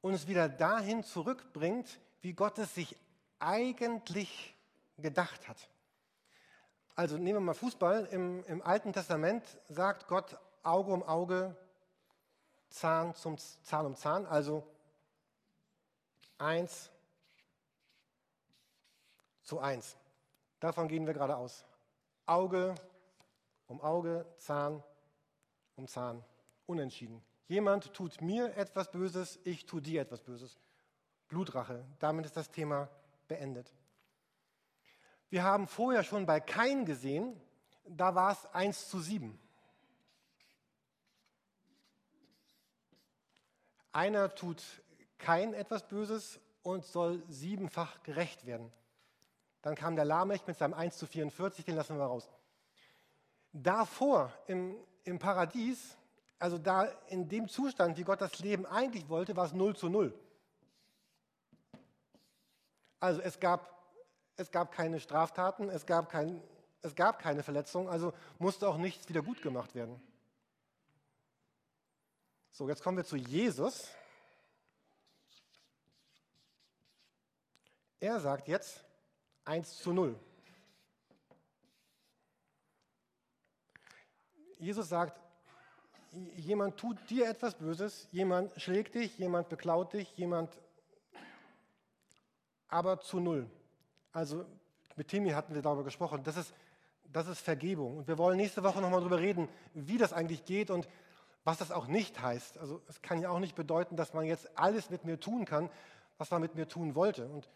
uns 0.01 0.27
wieder 0.27 0.49
dahin 0.49 1.03
zurückbringt, 1.03 1.99
wie 2.21 2.33
Gott 2.33 2.57
es 2.57 2.73
sich 2.75 2.95
eigentlich 3.39 4.55
gedacht 4.97 5.47
hat. 5.47 5.57
Also 6.95 7.17
nehmen 7.17 7.37
wir 7.37 7.41
mal 7.41 7.53
Fußball. 7.53 8.05
Im, 8.11 8.43
Im, 8.45 8.61
Alten 8.61 8.93
Testament 8.93 9.43
sagt 9.69 10.07
Gott 10.07 10.37
Auge 10.63 10.91
um 10.91 11.03
Auge, 11.03 11.55
Zahn, 12.69 13.15
zum, 13.15 13.37
Zahn 13.37 13.85
um 13.85 13.95
Zahn. 13.95 14.25
Also 14.25 14.67
eins 16.37 16.89
zu 19.43 19.59
eins. 19.59 19.95
Davon 20.59 20.87
gehen 20.87 21.05
wir 21.07 21.13
gerade 21.13 21.35
aus. 21.35 21.65
Auge 22.31 22.75
um 23.67 23.81
Auge, 23.81 24.25
Zahn 24.37 24.81
um 25.75 25.85
Zahn. 25.87 26.23
Unentschieden. 26.65 27.21
Jemand 27.47 27.93
tut 27.93 28.21
mir 28.21 28.55
etwas 28.55 28.89
Böses, 28.89 29.37
ich 29.43 29.65
tue 29.65 29.81
dir 29.81 30.01
etwas 30.01 30.21
Böses. 30.21 30.57
Blutrache. 31.27 31.85
Damit 31.99 32.25
ist 32.25 32.37
das 32.37 32.49
Thema 32.49 32.89
beendet. 33.27 33.73
Wir 35.29 35.43
haben 35.43 35.67
vorher 35.67 36.03
schon 36.03 36.25
bei 36.25 36.39
Kain 36.39 36.85
gesehen, 36.85 37.39
da 37.85 38.15
war 38.15 38.31
es 38.31 38.45
1 38.53 38.89
zu 38.89 38.99
7. 38.99 39.37
Einer 43.91 44.33
tut 44.35 44.63
kein 45.17 45.53
etwas 45.53 45.85
Böses 45.85 46.39
und 46.63 46.85
soll 46.85 47.23
siebenfach 47.27 48.01
gerecht 48.03 48.45
werden. 48.45 48.71
Dann 49.61 49.75
kam 49.75 49.95
der 49.95 50.05
Lamech 50.05 50.45
mit 50.47 50.57
seinem 50.57 50.73
1 50.73 50.97
zu 50.97 51.05
44, 51.05 51.65
den 51.65 51.75
lassen 51.75 51.97
wir 51.97 52.05
raus. 52.05 52.29
Davor 53.53 54.33
im, 54.47 54.75
im 55.03 55.19
Paradies, 55.19 55.97
also 56.39 56.57
da 56.57 56.85
in 57.07 57.27
dem 57.29 57.47
Zustand, 57.47 57.97
wie 57.97 58.03
Gott 58.03 58.21
das 58.21 58.39
Leben 58.39 58.65
eigentlich 58.65 59.09
wollte, 59.09 59.35
war 59.35 59.45
es 59.45 59.53
0 59.53 59.75
zu 59.75 59.89
0. 59.89 60.17
Also 62.99 63.21
es 63.21 63.39
gab, 63.39 63.83
es 64.37 64.51
gab 64.51 64.71
keine 64.71 64.99
Straftaten, 64.99 65.69
es 65.69 65.85
gab, 65.85 66.09
kein, 66.09 66.41
es 66.81 66.95
gab 66.95 67.19
keine 67.19 67.43
Verletzungen, 67.43 67.89
also 67.89 68.13
musste 68.39 68.67
auch 68.67 68.77
nichts 68.77 69.09
wieder 69.09 69.21
gut 69.21 69.41
gemacht 69.41 69.75
werden. 69.75 70.01
So, 72.51 72.67
jetzt 72.67 72.83
kommen 72.83 72.97
wir 72.97 73.05
zu 73.05 73.15
Jesus. 73.15 73.89
Er 77.99 78.19
sagt 78.19 78.47
jetzt, 78.47 78.83
1 79.51 79.79
zu 79.79 79.91
0. 79.91 80.15
Jesus 84.59 84.87
sagt, 84.87 85.19
jemand 86.37 86.77
tut 86.77 86.97
dir 87.09 87.27
etwas 87.27 87.55
Böses, 87.55 88.07
jemand 88.11 88.53
schlägt 88.61 88.95
dich, 88.95 89.17
jemand 89.17 89.49
beklaut 89.49 89.91
dich, 89.91 90.15
jemand 90.15 90.57
aber 92.69 93.01
zu 93.01 93.19
null. 93.19 93.49
Also 94.13 94.45
mit 94.95 95.09
Timmy 95.09 95.31
hatten 95.31 95.53
wir 95.53 95.61
darüber 95.61 95.83
gesprochen. 95.83 96.23
Das 96.23 96.37
ist, 96.37 96.53
das 97.11 97.27
ist 97.27 97.41
Vergebung. 97.41 97.97
Und 97.97 98.07
wir 98.07 98.17
wollen 98.17 98.37
nächste 98.37 98.63
Woche 98.63 98.79
nochmal 98.79 99.01
darüber 99.01 99.19
reden, 99.19 99.49
wie 99.73 99.97
das 99.97 100.13
eigentlich 100.13 100.45
geht 100.45 100.71
und 100.71 100.87
was 101.43 101.57
das 101.57 101.71
auch 101.71 101.87
nicht 101.87 102.21
heißt. 102.21 102.57
Also 102.57 102.81
es 102.87 103.01
kann 103.01 103.19
ja 103.19 103.29
auch 103.29 103.39
nicht 103.39 103.55
bedeuten, 103.55 103.97
dass 103.97 104.13
man 104.13 104.23
jetzt 104.23 104.57
alles 104.57 104.89
mit 104.89 105.03
mir 105.03 105.19
tun 105.19 105.43
kann, 105.43 105.69
was 106.17 106.31
man 106.31 106.39
mit 106.39 106.55
mir 106.55 106.69
tun 106.69 106.95
wollte. 106.95 107.27
Und 107.27 107.49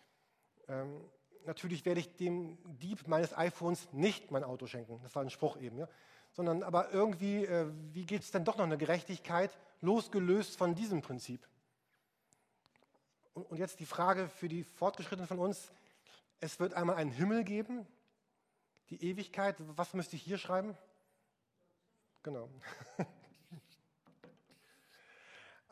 ähm, 0.68 1.00
natürlich 1.46 1.86
werde 1.86 2.00
ich 2.00 2.16
dem 2.16 2.58
Dieb 2.66 3.08
meines 3.08 3.36
iPhones 3.38 3.92
nicht 3.94 4.32
mein 4.32 4.44
Auto 4.44 4.68
schenken. 4.68 5.00
Das 5.04 5.16
war 5.16 5.24
ein 5.24 5.30
Spruch 5.30 5.58
eben. 5.58 5.78
Ja? 5.78 5.88
Sondern 6.32 6.64
aber 6.64 6.92
irgendwie, 6.92 7.46
äh, 7.46 7.68
wie 7.94 8.06
gibt 8.06 8.24
es 8.24 8.32
denn 8.32 8.44
doch 8.44 8.58
noch 8.58 8.66
eine 8.66 8.78
Gerechtigkeit, 8.78 9.58
losgelöst 9.82 10.58
von 10.58 10.76
diesem 10.76 11.02
Prinzip? 11.02 11.48
Und, 13.34 13.44
und 13.44 13.58
jetzt 13.58 13.80
die 13.80 13.86
Frage 13.86 14.28
für 14.30 14.48
die 14.48 14.64
Fortgeschrittenen 14.64 15.28
von 15.28 15.40
uns. 15.40 15.72
Es 16.40 16.60
wird 16.60 16.74
einmal 16.74 16.96
einen 16.98 17.12
Himmel 17.12 17.44
geben, 17.44 17.88
die 18.90 19.04
Ewigkeit. 19.04 19.56
Was 19.76 19.94
müsste 19.94 20.16
ich 20.16 20.22
hier 20.24 20.38
schreiben? 20.38 20.78
Genau. 22.24 22.50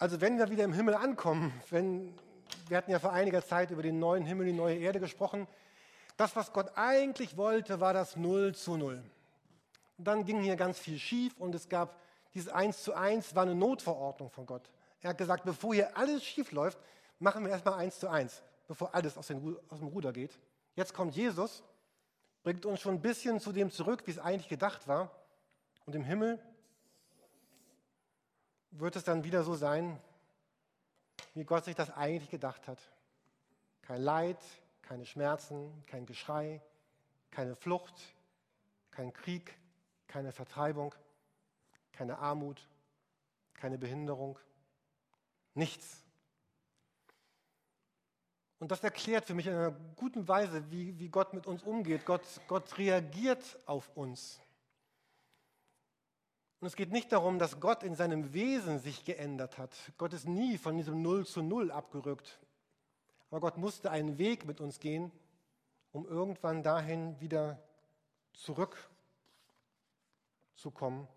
Also 0.03 0.19
wenn 0.19 0.37
wir 0.37 0.49
wieder 0.49 0.65
im 0.65 0.73
Himmel 0.73 0.95
ankommen, 0.95 1.53
wenn, 1.69 2.13
wir 2.67 2.75
hatten 2.75 2.91
ja 2.91 2.99
vor 2.99 3.13
einiger 3.13 3.41
Zeit 3.41 3.71
über 3.71 3.81
den 3.81 3.99
neuen 3.99 4.25
Himmel, 4.25 4.47
die 4.47 4.51
neue 4.51 4.75
Erde 4.75 4.99
gesprochen, 4.99 5.47
das, 6.23 6.35
was 6.37 6.53
Gott 6.53 6.71
eigentlich 6.75 7.35
wollte, 7.35 7.81
war 7.81 7.93
das 7.93 8.15
Null 8.15 8.55
zu 8.55 8.77
Null. 8.77 9.03
Und 9.97 10.05
dann 10.05 10.23
ging 10.23 10.41
hier 10.41 10.55
ganz 10.55 10.79
viel 10.79 10.97
schief 10.97 11.37
und 11.37 11.53
es 11.53 11.67
gab 11.67 11.99
dieses 12.33 12.47
Eins 12.47 12.81
zu 12.81 12.93
Eins, 12.93 13.35
war 13.35 13.43
eine 13.43 13.55
Notverordnung 13.55 14.29
von 14.29 14.45
Gott. 14.45 14.71
Er 15.01 15.09
hat 15.09 15.17
gesagt, 15.17 15.43
bevor 15.43 15.73
hier 15.73 15.95
alles 15.97 16.23
schief 16.23 16.53
läuft, 16.53 16.79
machen 17.19 17.43
wir 17.43 17.51
erstmal 17.51 17.73
Eins 17.73 17.99
zu 17.99 18.07
Eins, 18.07 18.41
bevor 18.67 18.95
alles 18.95 19.17
aus, 19.17 19.29
aus 19.69 19.79
dem 19.79 19.87
Ruder 19.89 20.13
geht. 20.13 20.39
Jetzt 20.75 20.93
kommt 20.93 21.13
Jesus, 21.13 21.61
bringt 22.41 22.65
uns 22.65 22.79
schon 22.79 22.95
ein 22.95 23.01
bisschen 23.01 23.41
zu 23.41 23.51
dem 23.51 23.69
zurück, 23.69 24.03
wie 24.05 24.11
es 24.11 24.19
eigentlich 24.19 24.47
gedacht 24.47 24.87
war. 24.87 25.11
Und 25.85 25.93
im 25.93 26.05
Himmel 26.05 26.39
wird 28.71 28.95
es 28.95 29.03
dann 29.03 29.25
wieder 29.25 29.43
so 29.43 29.55
sein, 29.55 29.99
wie 31.33 31.43
Gott 31.43 31.65
sich 31.65 31.75
das 31.75 31.89
eigentlich 31.91 32.29
gedacht 32.29 32.65
hat. 32.69 32.79
Kein 33.81 34.01
Leid, 34.01 34.39
keine 34.93 35.07
Schmerzen, 35.07 35.83
kein 35.87 36.05
Geschrei, 36.05 36.61
keine 37.31 37.55
Flucht, 37.55 37.95
kein 38.91 39.11
Krieg, 39.11 39.57
keine 40.05 40.31
Vertreibung, 40.31 40.93
keine 41.93 42.19
Armut, 42.19 42.69
keine 43.55 43.79
Behinderung, 43.79 44.37
nichts. 45.55 46.03
Und 48.59 48.69
das 48.69 48.83
erklärt 48.83 49.25
für 49.25 49.33
mich 49.33 49.47
in 49.47 49.55
einer 49.55 49.71
guten 49.95 50.27
Weise, 50.27 50.69
wie, 50.69 50.99
wie 50.99 51.09
Gott 51.09 51.33
mit 51.33 51.47
uns 51.47 51.63
umgeht. 51.63 52.05
Gott, 52.05 52.21
Gott 52.47 52.77
reagiert 52.77 53.57
auf 53.65 53.89
uns. 53.97 54.39
Und 56.59 56.67
es 56.67 56.75
geht 56.75 56.91
nicht 56.91 57.11
darum, 57.11 57.39
dass 57.39 57.59
Gott 57.59 57.81
in 57.81 57.95
seinem 57.95 58.31
Wesen 58.33 58.77
sich 58.77 59.03
geändert 59.05 59.57
hat. 59.57 59.75
Gott 59.97 60.13
ist 60.13 60.27
nie 60.27 60.59
von 60.59 60.77
diesem 60.77 61.01
Null 61.01 61.25
zu 61.25 61.41
Null 61.41 61.71
abgerückt. 61.71 62.39
Aber 63.33 63.39
Gott 63.39 63.57
musste 63.57 63.89
einen 63.89 64.19
Weg 64.19 64.45
mit 64.45 64.61
uns 64.61 64.79
gehen, 64.79 65.11
um 65.91 66.05
irgendwann 66.05 66.61
dahin 66.61 67.19
wieder 67.19 67.57
zurückzukommen. 68.33 71.07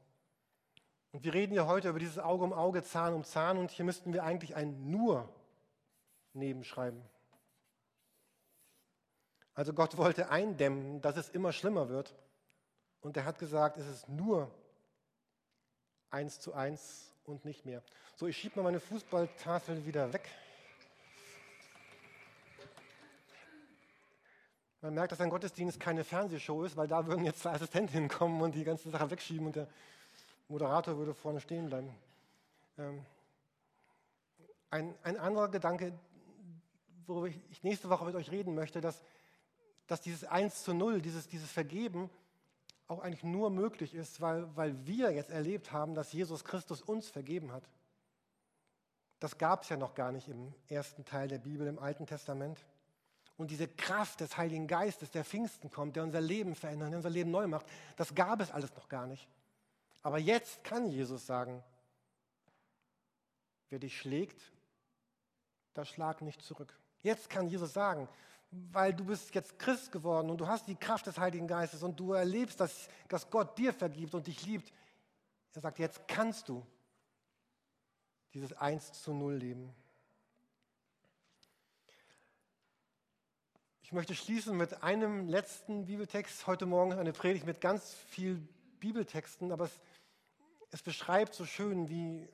Und 1.12 1.24
wir 1.24 1.34
reden 1.34 1.52
ja 1.52 1.66
heute 1.66 1.90
über 1.90 1.98
dieses 1.98 2.18
Auge 2.18 2.44
um 2.44 2.54
Auge, 2.54 2.82
Zahn 2.82 3.12
um 3.12 3.22
Zahn 3.22 3.58
und 3.58 3.70
hier 3.70 3.84
müssten 3.84 4.14
wir 4.14 4.24
eigentlich 4.24 4.56
ein 4.56 4.90
Nur 4.90 5.28
nebenschreiben. 6.32 7.02
Also 9.52 9.74
Gott 9.74 9.98
wollte 9.98 10.30
eindämmen, 10.30 11.02
dass 11.02 11.18
es 11.18 11.28
immer 11.28 11.52
schlimmer 11.52 11.90
wird. 11.90 12.14
Und 13.02 13.18
er 13.18 13.26
hat 13.26 13.38
gesagt, 13.38 13.76
es 13.76 13.86
ist 13.86 14.08
nur 14.08 14.50
eins 16.08 16.40
zu 16.40 16.54
eins 16.54 17.12
und 17.24 17.44
nicht 17.44 17.66
mehr. 17.66 17.82
So, 18.14 18.26
ich 18.26 18.38
schiebe 18.38 18.56
mal 18.56 18.62
meine 18.62 18.80
Fußballtafel 18.80 19.84
wieder 19.84 20.14
weg. 20.14 20.30
Man 24.82 24.94
merkt, 24.94 25.12
dass 25.12 25.20
ein 25.20 25.30
Gottesdienst 25.30 25.80
keine 25.80 26.04
Fernsehshow 26.04 26.64
ist, 26.64 26.76
weil 26.76 26.86
da 26.86 27.06
würden 27.06 27.24
jetzt 27.24 27.40
zwei 27.40 27.52
Assistenten 27.52 28.08
kommen 28.08 28.40
und 28.42 28.54
die 28.54 28.64
ganze 28.64 28.90
Sache 28.90 29.10
wegschieben 29.10 29.46
und 29.46 29.56
der 29.56 29.68
Moderator 30.48 30.96
würde 30.96 31.14
vorne 31.14 31.40
stehen 31.40 31.66
bleiben. 31.66 31.94
Ähm, 32.78 33.04
ein, 34.70 34.94
ein 35.02 35.16
anderer 35.16 35.48
Gedanke, 35.48 35.92
worüber 37.06 37.28
ich 37.28 37.62
nächste 37.62 37.88
Woche 37.88 38.04
mit 38.04 38.14
euch 38.14 38.30
reden 38.30 38.54
möchte, 38.54 38.80
dass, 38.80 39.02
dass 39.86 40.00
dieses 40.00 40.24
1 40.24 40.64
zu 40.64 40.74
0, 40.74 41.00
dieses, 41.00 41.28
dieses 41.28 41.50
Vergeben, 41.50 42.10
auch 42.88 43.00
eigentlich 43.00 43.24
nur 43.24 43.50
möglich 43.50 43.94
ist, 43.94 44.20
weil, 44.20 44.54
weil 44.56 44.86
wir 44.86 45.10
jetzt 45.10 45.30
erlebt 45.30 45.72
haben, 45.72 45.94
dass 45.94 46.12
Jesus 46.12 46.44
Christus 46.44 46.82
uns 46.82 47.08
vergeben 47.08 47.52
hat. 47.52 47.64
Das 49.18 49.38
gab 49.38 49.62
es 49.62 49.68
ja 49.70 49.76
noch 49.76 49.94
gar 49.94 50.12
nicht 50.12 50.28
im 50.28 50.54
ersten 50.68 51.04
Teil 51.04 51.26
der 51.26 51.38
Bibel, 51.38 51.66
im 51.66 51.78
Alten 51.78 52.06
Testament. 52.06 52.64
Und 53.36 53.50
diese 53.50 53.68
Kraft 53.68 54.20
des 54.20 54.36
Heiligen 54.36 54.66
Geistes, 54.66 55.10
der 55.10 55.24
Pfingsten 55.24 55.70
kommt, 55.70 55.96
der 55.96 56.04
unser 56.04 56.20
Leben 56.20 56.54
verändert, 56.54 56.90
der 56.90 56.98
unser 56.98 57.10
Leben 57.10 57.30
neu 57.30 57.46
macht, 57.46 57.66
das 57.96 58.14
gab 58.14 58.40
es 58.40 58.50
alles 58.50 58.74
noch 58.74 58.88
gar 58.88 59.06
nicht. 59.06 59.28
Aber 60.02 60.18
jetzt 60.18 60.64
kann 60.64 60.88
Jesus 60.88 61.26
sagen, 61.26 61.62
wer 63.68 63.78
dich 63.78 63.98
schlägt, 63.98 64.40
da 65.74 65.84
schlag 65.84 66.22
nicht 66.22 66.40
zurück. 66.40 66.78
Jetzt 67.02 67.28
kann 67.28 67.48
Jesus 67.48 67.74
sagen, 67.74 68.08
weil 68.50 68.94
du 68.94 69.04
bist 69.04 69.34
jetzt 69.34 69.58
Christ 69.58 69.92
geworden 69.92 70.30
und 70.30 70.38
du 70.38 70.46
hast 70.46 70.66
die 70.66 70.76
Kraft 70.76 71.06
des 71.06 71.18
Heiligen 71.18 71.46
Geistes 71.46 71.82
und 71.82 71.98
du 72.00 72.12
erlebst, 72.12 72.60
dass, 72.60 72.88
dass 73.08 73.28
Gott 73.28 73.58
dir 73.58 73.72
vergibt 73.72 74.14
und 74.14 74.26
dich 74.26 74.46
liebt. 74.46 74.72
Er 75.54 75.60
sagt, 75.60 75.78
jetzt 75.78 76.06
kannst 76.08 76.48
du 76.48 76.64
dieses 78.32 78.52
1 78.52 78.92
zu 78.92 79.12
0 79.12 79.34
leben. 79.34 79.74
Ich 83.86 83.92
möchte 83.92 84.16
schließen 84.16 84.56
mit 84.56 84.82
einem 84.82 85.28
letzten 85.28 85.86
Bibeltext. 85.86 86.48
Heute 86.48 86.66
Morgen 86.66 86.94
eine 86.94 87.12
Predigt 87.12 87.46
mit 87.46 87.60
ganz 87.60 87.94
viel 88.08 88.42
Bibeltexten, 88.80 89.52
aber 89.52 89.66
es, 89.66 89.80
es 90.72 90.82
beschreibt 90.82 91.34
so 91.34 91.44
schön, 91.44 91.88
wie, 91.88 92.28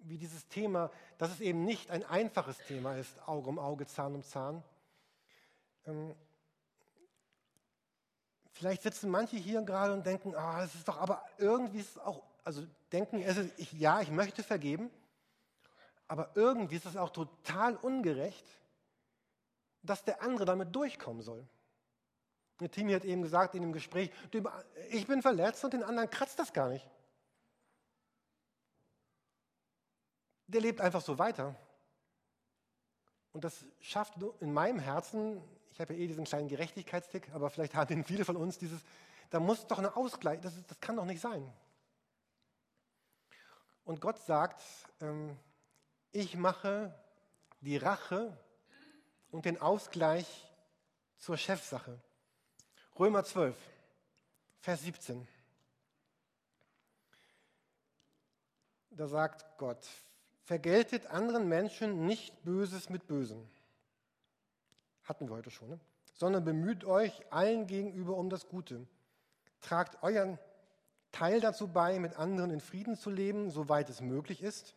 wie 0.00 0.18
dieses 0.18 0.48
Thema, 0.48 0.90
dass 1.16 1.30
es 1.30 1.40
eben 1.40 1.64
nicht 1.64 1.92
ein 1.92 2.04
einfaches 2.04 2.58
Thema 2.66 2.96
ist, 2.96 3.12
Auge 3.28 3.50
um 3.50 3.60
Auge, 3.60 3.86
Zahn 3.86 4.16
um 4.16 4.24
Zahn, 4.24 4.64
ähm, 5.86 6.12
vielleicht 8.50 8.82
sitzen 8.82 9.08
manche 9.08 9.36
hier 9.36 9.62
gerade 9.62 9.92
und 9.92 10.04
denken, 10.04 10.34
ah, 10.34 10.64
es 10.64 10.74
ist 10.74 10.88
doch 10.88 11.00
aber 11.00 11.22
irgendwie 11.38 11.78
ist 11.78 11.90
es 11.90 11.98
auch, 11.98 12.24
also 12.42 12.66
denken, 12.90 13.22
es 13.22 13.36
ist, 13.36 13.56
ich, 13.58 13.72
ja, 13.74 14.00
ich 14.00 14.10
möchte 14.10 14.42
vergeben, 14.42 14.90
aber 16.08 16.32
irgendwie 16.34 16.74
ist 16.74 16.86
es 16.86 16.96
auch 16.96 17.10
total 17.10 17.76
ungerecht, 17.76 18.44
dass 19.86 20.04
der 20.04 20.22
andere 20.22 20.44
damit 20.44 20.74
durchkommen 20.74 21.22
soll. 21.22 21.46
Der 22.60 22.70
Timi 22.70 22.92
hat 22.92 23.04
eben 23.04 23.22
gesagt 23.22 23.54
in 23.54 23.62
dem 23.62 23.72
Gespräch, 23.72 24.10
ich 24.90 25.06
bin 25.06 25.22
verletzt 25.22 25.64
und 25.64 25.72
den 25.72 25.82
anderen 25.82 26.10
kratzt 26.10 26.38
das 26.38 26.52
gar 26.52 26.68
nicht. 26.68 26.88
Der 30.46 30.60
lebt 30.60 30.80
einfach 30.80 31.02
so 31.02 31.18
weiter. 31.18 31.54
Und 33.32 33.44
das 33.44 33.66
schafft 33.80 34.14
in 34.40 34.52
meinem 34.52 34.78
Herzen 34.78 35.42
ich 35.76 35.80
habe 35.80 35.92
ja 35.92 36.00
eh 36.00 36.06
diesen 36.06 36.24
kleinen 36.24 36.48
Gerechtigkeitstick, 36.48 37.30
aber 37.34 37.50
vielleicht 37.50 37.74
haben 37.74 38.02
viele 38.02 38.24
von 38.24 38.36
uns 38.36 38.56
dieses, 38.56 38.80
da 39.28 39.40
muss 39.40 39.66
doch 39.66 39.76
eine 39.76 39.94
Ausgleich, 39.94 40.40
das, 40.40 40.54
das 40.66 40.80
kann 40.80 40.96
doch 40.96 41.04
nicht 41.04 41.20
sein. 41.20 41.52
Und 43.84 44.00
Gott 44.00 44.18
sagt, 44.20 44.62
ähm, 45.02 45.36
ich 46.12 46.34
mache 46.34 46.98
die 47.60 47.76
Rache 47.76 48.34
und 49.36 49.44
den 49.44 49.60
Ausgleich 49.60 50.26
zur 51.18 51.36
Chefsache. 51.36 52.00
Römer 52.98 53.22
12, 53.22 53.54
Vers 54.60 54.82
17. 54.82 55.28
Da 58.90 59.06
sagt 59.06 59.44
Gott, 59.58 59.86
vergeltet 60.42 61.06
anderen 61.06 61.48
Menschen 61.48 62.06
nicht 62.06 62.42
Böses 62.44 62.88
mit 62.88 63.06
Bösem 63.06 63.46
hatten 65.04 65.28
wir 65.28 65.36
heute 65.36 65.50
schon, 65.50 65.68
ne? 65.68 65.80
sondern 66.14 66.44
bemüht 66.44 66.84
euch 66.84 67.12
allen 67.30 67.66
gegenüber 67.66 68.16
um 68.16 68.30
das 68.30 68.48
Gute. 68.48 68.86
Tragt 69.60 70.02
euren 70.02 70.38
Teil 71.12 71.40
dazu 71.40 71.68
bei, 71.68 71.98
mit 71.98 72.16
anderen 72.16 72.50
in 72.50 72.60
Frieden 72.60 72.96
zu 72.96 73.10
leben, 73.10 73.50
soweit 73.50 73.88
es 73.88 74.00
möglich 74.00 74.42
ist. 74.42 74.74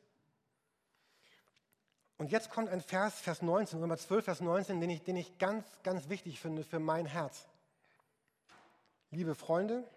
Und 2.19 2.31
jetzt 2.31 2.51
kommt 2.51 2.69
ein 2.69 2.81
Vers, 2.81 3.19
Vers 3.19 3.41
19, 3.41 3.79
Römer 3.79 3.97
12, 3.97 4.25
Vers 4.25 4.41
19, 4.41 4.79
den 4.79 4.91
ich, 4.91 5.01
den 5.03 5.15
ich 5.15 5.39
ganz, 5.39 5.65
ganz 5.81 6.07
wichtig 6.09 6.39
finde 6.39 6.63
für 6.63 6.79
mein 6.79 7.07
Herz. 7.07 7.47
Liebe 9.09 9.33
Freunde, 9.33 9.89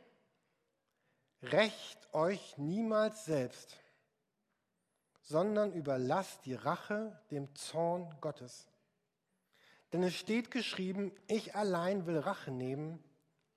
Rächt 1.43 1.99
euch 2.15 2.57
niemals 2.57 3.25
selbst, 3.25 3.77
sondern 5.23 5.73
überlasst 5.73 6.47
die 6.47 6.55
Rache 6.55 7.19
dem 7.33 7.53
Zorn 7.57 8.15
Gottes. 8.21 8.69
Denn 9.93 10.05
es 10.05 10.15
steht 10.15 10.53
geschrieben, 10.53 11.13
ich 11.27 11.57
allein 11.57 12.07
will 12.07 12.19
Rache 12.19 12.53
nehmen, 12.53 13.03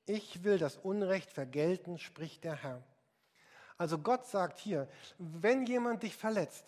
ich 0.07 0.43
will 0.43 0.57
das 0.57 0.77
Unrecht 0.77 1.31
vergelten, 1.31 1.99
spricht 1.99 2.43
der 2.43 2.55
Herr. 2.55 2.81
Also 3.77 3.99
Gott 3.99 4.25
sagt 4.25 4.57
hier, 4.59 4.87
wenn 5.19 5.65
jemand 5.67 6.01
dich 6.01 6.15
verletzt, 6.15 6.65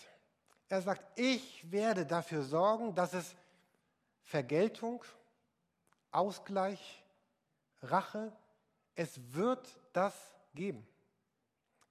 er 0.70 0.82
sagt, 0.82 1.04
ich 1.20 1.72
werde 1.72 2.06
dafür 2.06 2.44
sorgen, 2.44 2.94
dass 2.96 3.14
es 3.14 3.36
Vergeltung, 4.24 5.04
Ausgleich, 6.12 7.04
Rache, 7.82 8.32
es 8.96 9.34
wird 9.34 9.68
das 9.94 10.14
geben. 10.54 10.86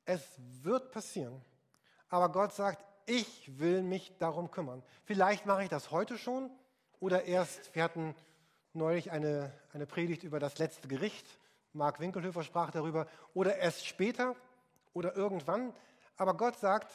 Es 0.05 0.23
wird 0.39 0.93
passieren. 0.93 1.41
Aber 2.09 2.31
Gott 2.31 2.53
sagt, 2.53 2.85
ich 3.07 3.59
will 3.59 3.83
mich 3.83 4.12
darum 4.19 4.51
kümmern. 4.51 4.83
Vielleicht 5.05 5.47
mache 5.47 5.62
ich 5.62 5.69
das 5.69 5.91
heute 5.91 6.19
schon 6.19 6.51
oder 7.01 7.25
erst, 7.25 7.75
wir 7.75 7.83
hatten 7.83 8.15
neulich 8.73 9.11
eine, 9.11 9.53
eine 9.73 9.87
Predigt 9.87 10.25
über 10.25 10.41
das 10.41 10.59
letzte 10.59 10.89
Gericht. 10.89 11.27
Mark 11.73 12.01
Winkelhöfer 12.01 12.43
sprach 12.43 12.71
darüber. 12.71 13.07
Oder 13.35 13.57
erst 13.57 13.87
später 13.87 14.35
oder 14.93 15.15
irgendwann. 15.15 15.73
Aber 16.17 16.37
Gott 16.37 16.59
sagt, 16.59 16.91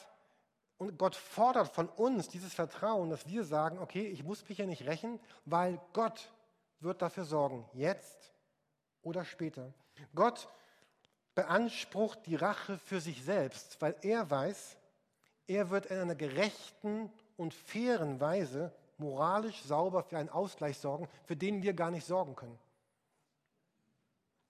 und 0.82 0.98
Gott 0.98 1.14
fordert 1.14 1.68
von 1.68 1.88
uns 1.88 2.28
dieses 2.28 2.52
Vertrauen, 2.52 3.10
dass 3.10 3.26
wir 3.28 3.44
sagen, 3.44 3.78
okay, 3.78 4.06
ich 4.06 4.24
muss 4.24 4.48
mich 4.48 4.58
ja 4.58 4.66
nicht 4.66 4.86
rächen, 4.86 5.20
weil 5.44 5.80
Gott 5.92 6.32
wird 6.80 7.00
dafür 7.02 7.24
sorgen, 7.24 7.68
jetzt 7.72 8.32
oder 9.02 9.24
später. 9.24 9.72
Gott 10.14 10.48
beansprucht 11.34 12.26
die 12.26 12.36
Rache 12.36 12.78
für 12.78 13.00
sich 13.00 13.24
selbst, 13.24 13.80
weil 13.80 13.96
er 14.02 14.28
weiß, 14.30 14.76
er 15.46 15.70
wird 15.70 15.86
in 15.86 15.98
einer 15.98 16.14
gerechten 16.14 17.12
und 17.36 17.54
fairen 17.54 18.20
Weise 18.20 18.74
moralisch 18.98 19.62
sauber 19.62 20.02
für 20.02 20.18
einen 20.18 20.28
Ausgleich 20.28 20.78
sorgen, 20.78 21.08
für 21.24 21.36
den 21.36 21.62
wir 21.62 21.74
gar 21.74 21.90
nicht 21.90 22.06
sorgen 22.06 22.36
können. 22.36 22.58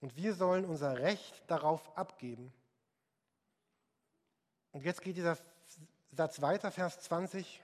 Und 0.01 0.15
wir 0.17 0.33
sollen 0.33 0.65
unser 0.65 0.97
Recht 0.97 1.43
darauf 1.47 1.97
abgeben. 1.97 2.51
Und 4.71 4.83
jetzt 4.83 5.01
geht 5.01 5.15
dieser 5.15 5.37
Satz 6.15 6.41
weiter, 6.41 6.71
Vers 6.71 6.99
20. 6.99 7.61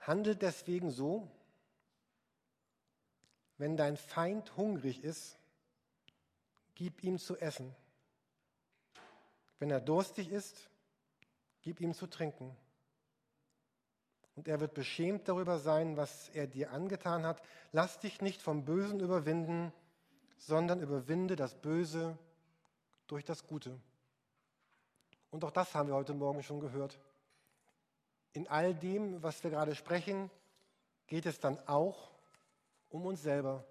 Handelt 0.00 0.42
deswegen 0.42 0.90
so, 0.90 1.30
wenn 3.56 3.76
dein 3.76 3.96
Feind 3.96 4.56
hungrig 4.56 5.02
ist, 5.04 5.38
gib 6.74 7.04
ihm 7.04 7.18
zu 7.18 7.36
essen. 7.36 7.74
Wenn 9.60 9.70
er 9.70 9.80
durstig 9.80 10.30
ist, 10.30 10.68
gib 11.62 11.80
ihm 11.80 11.94
zu 11.94 12.08
trinken. 12.08 12.56
Und 14.34 14.48
er 14.48 14.58
wird 14.58 14.74
beschämt 14.74 15.28
darüber 15.28 15.60
sein, 15.60 15.96
was 15.96 16.28
er 16.30 16.48
dir 16.48 16.72
angetan 16.72 17.24
hat. 17.24 17.40
Lass 17.70 18.00
dich 18.00 18.20
nicht 18.20 18.42
vom 18.42 18.64
Bösen 18.64 18.98
überwinden, 18.98 19.72
sondern 20.36 20.80
überwinde 20.80 21.36
das 21.36 21.54
Böse 21.54 22.18
durch 23.06 23.24
das 23.24 23.46
Gute. 23.46 23.80
Und 25.34 25.42
auch 25.42 25.50
das 25.50 25.74
haben 25.74 25.88
wir 25.88 25.96
heute 25.96 26.14
Morgen 26.14 26.44
schon 26.44 26.60
gehört. 26.60 26.96
In 28.34 28.46
all 28.46 28.72
dem, 28.72 29.20
was 29.20 29.42
wir 29.42 29.50
gerade 29.50 29.74
sprechen, 29.74 30.30
geht 31.08 31.26
es 31.26 31.40
dann 31.40 31.58
auch 31.66 32.12
um 32.88 33.04
uns 33.04 33.20
selber, 33.20 33.64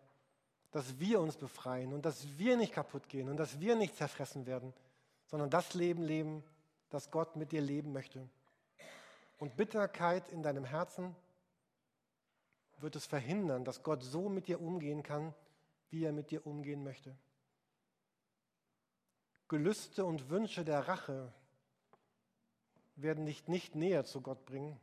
dass 0.71 0.99
wir 0.99 1.21
uns 1.21 1.37
befreien 1.37 1.93
und 1.93 2.03
dass 2.03 2.37
wir 2.37 2.57
nicht 2.57 2.73
kaputt 2.73 3.07
gehen 3.07 3.29
und 3.29 3.37
dass 3.37 3.61
wir 3.61 3.77
nicht 3.77 3.95
zerfressen 3.95 4.45
werden, 4.45 4.73
sondern 5.27 5.49
das 5.49 5.73
Leben 5.73 6.03
leben, 6.03 6.43
das 6.89 7.09
Gott 7.11 7.37
mit 7.37 7.53
dir 7.53 7.61
leben 7.61 7.93
möchte. 7.93 8.27
Und 9.39 9.55
Bitterkeit 9.55 10.27
in 10.33 10.43
deinem 10.43 10.65
Herzen 10.65 11.15
wird 12.79 12.97
es 12.97 13.05
verhindern, 13.05 13.63
dass 13.63 13.83
Gott 13.83 14.03
so 14.03 14.27
mit 14.27 14.49
dir 14.49 14.59
umgehen 14.59 15.01
kann, 15.01 15.33
wie 15.91 16.03
er 16.03 16.11
mit 16.11 16.29
dir 16.29 16.45
umgehen 16.45 16.83
möchte. 16.83 17.15
Gelüste 19.47 20.03
und 20.03 20.29
Wünsche 20.29 20.65
der 20.65 20.89
Rache 20.89 21.31
werden 22.95 23.25
dich 23.25 23.47
nicht 23.47 23.75
näher 23.75 24.05
zu 24.05 24.21
Gott 24.21 24.45
bringen, 24.45 24.79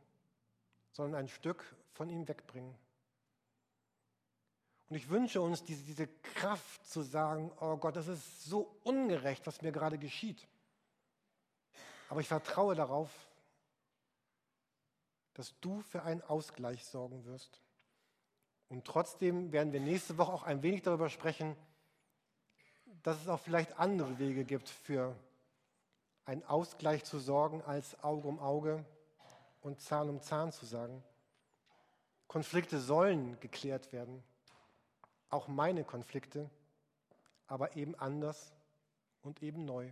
sondern 0.91 1.21
ein 1.21 1.27
Stück 1.27 1.63
von 1.93 2.09
ihm 2.09 2.27
wegbringen. 2.27 2.75
Und 4.89 4.97
ich 4.97 5.09
wünsche 5.09 5.41
uns 5.41 5.63
diese, 5.63 5.83
diese 5.83 6.07
Kraft 6.07 6.85
zu 6.85 7.01
sagen, 7.01 7.49
oh 7.61 7.77
Gott, 7.77 7.95
das 7.95 8.07
ist 8.07 8.43
so 8.43 8.75
ungerecht, 8.83 9.47
was 9.47 9.61
mir 9.61 9.71
gerade 9.71 9.97
geschieht. 9.97 10.45
Aber 12.09 12.19
ich 12.19 12.27
vertraue 12.27 12.75
darauf, 12.75 13.09
dass 15.33 15.57
du 15.61 15.79
für 15.81 16.03
einen 16.03 16.21
Ausgleich 16.21 16.85
sorgen 16.85 17.23
wirst. 17.23 17.61
Und 18.67 18.83
trotzdem 18.83 19.53
werden 19.53 19.71
wir 19.71 19.79
nächste 19.79 20.17
Woche 20.17 20.33
auch 20.33 20.43
ein 20.43 20.61
wenig 20.61 20.81
darüber 20.81 21.09
sprechen, 21.09 21.55
dass 23.03 23.21
es 23.21 23.29
auch 23.29 23.39
vielleicht 23.39 23.79
andere 23.79 24.19
Wege 24.19 24.43
gibt, 24.43 24.69
für 24.69 25.15
einen 26.25 26.43
Ausgleich 26.43 27.03
zu 27.03 27.19
sorgen, 27.19 27.61
als 27.63 28.01
Auge 28.03 28.27
um 28.27 28.39
Auge 28.39 28.85
und 29.61 29.79
Zahn 29.81 30.09
um 30.09 30.21
Zahn 30.21 30.51
zu 30.51 30.65
sagen. 30.65 31.03
Konflikte 32.27 32.79
sollen 32.79 33.39
geklärt 33.39 33.91
werden 33.91 34.23
auch 35.31 35.47
meine 35.47 35.83
Konflikte, 35.83 36.49
aber 37.47 37.75
eben 37.75 37.95
anders 37.95 38.53
und 39.21 39.41
eben 39.41 39.65
neu. 39.65 39.91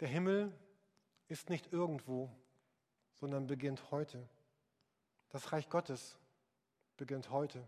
Der 0.00 0.08
Himmel 0.08 0.52
ist 1.28 1.48
nicht 1.48 1.72
irgendwo, 1.72 2.30
sondern 3.14 3.46
beginnt 3.46 3.90
heute. 3.90 4.28
Das 5.30 5.52
Reich 5.52 5.68
Gottes 5.70 6.18
beginnt 6.96 7.30
heute. 7.30 7.66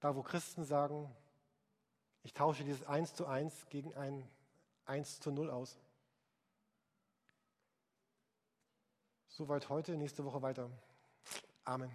Da, 0.00 0.16
wo 0.16 0.22
Christen 0.22 0.64
sagen, 0.64 1.14
ich 2.24 2.34
tausche 2.34 2.64
dieses 2.64 2.84
Eins 2.84 3.14
zu 3.14 3.26
Eins 3.26 3.68
gegen 3.68 3.94
ein 3.94 4.28
Eins 4.84 5.20
zu 5.20 5.30
Null 5.30 5.50
aus. 5.50 5.78
Soweit 9.28 9.68
heute, 9.68 9.96
nächste 9.96 10.24
Woche 10.24 10.42
weiter. 10.42 10.70
Amen. 11.64 11.90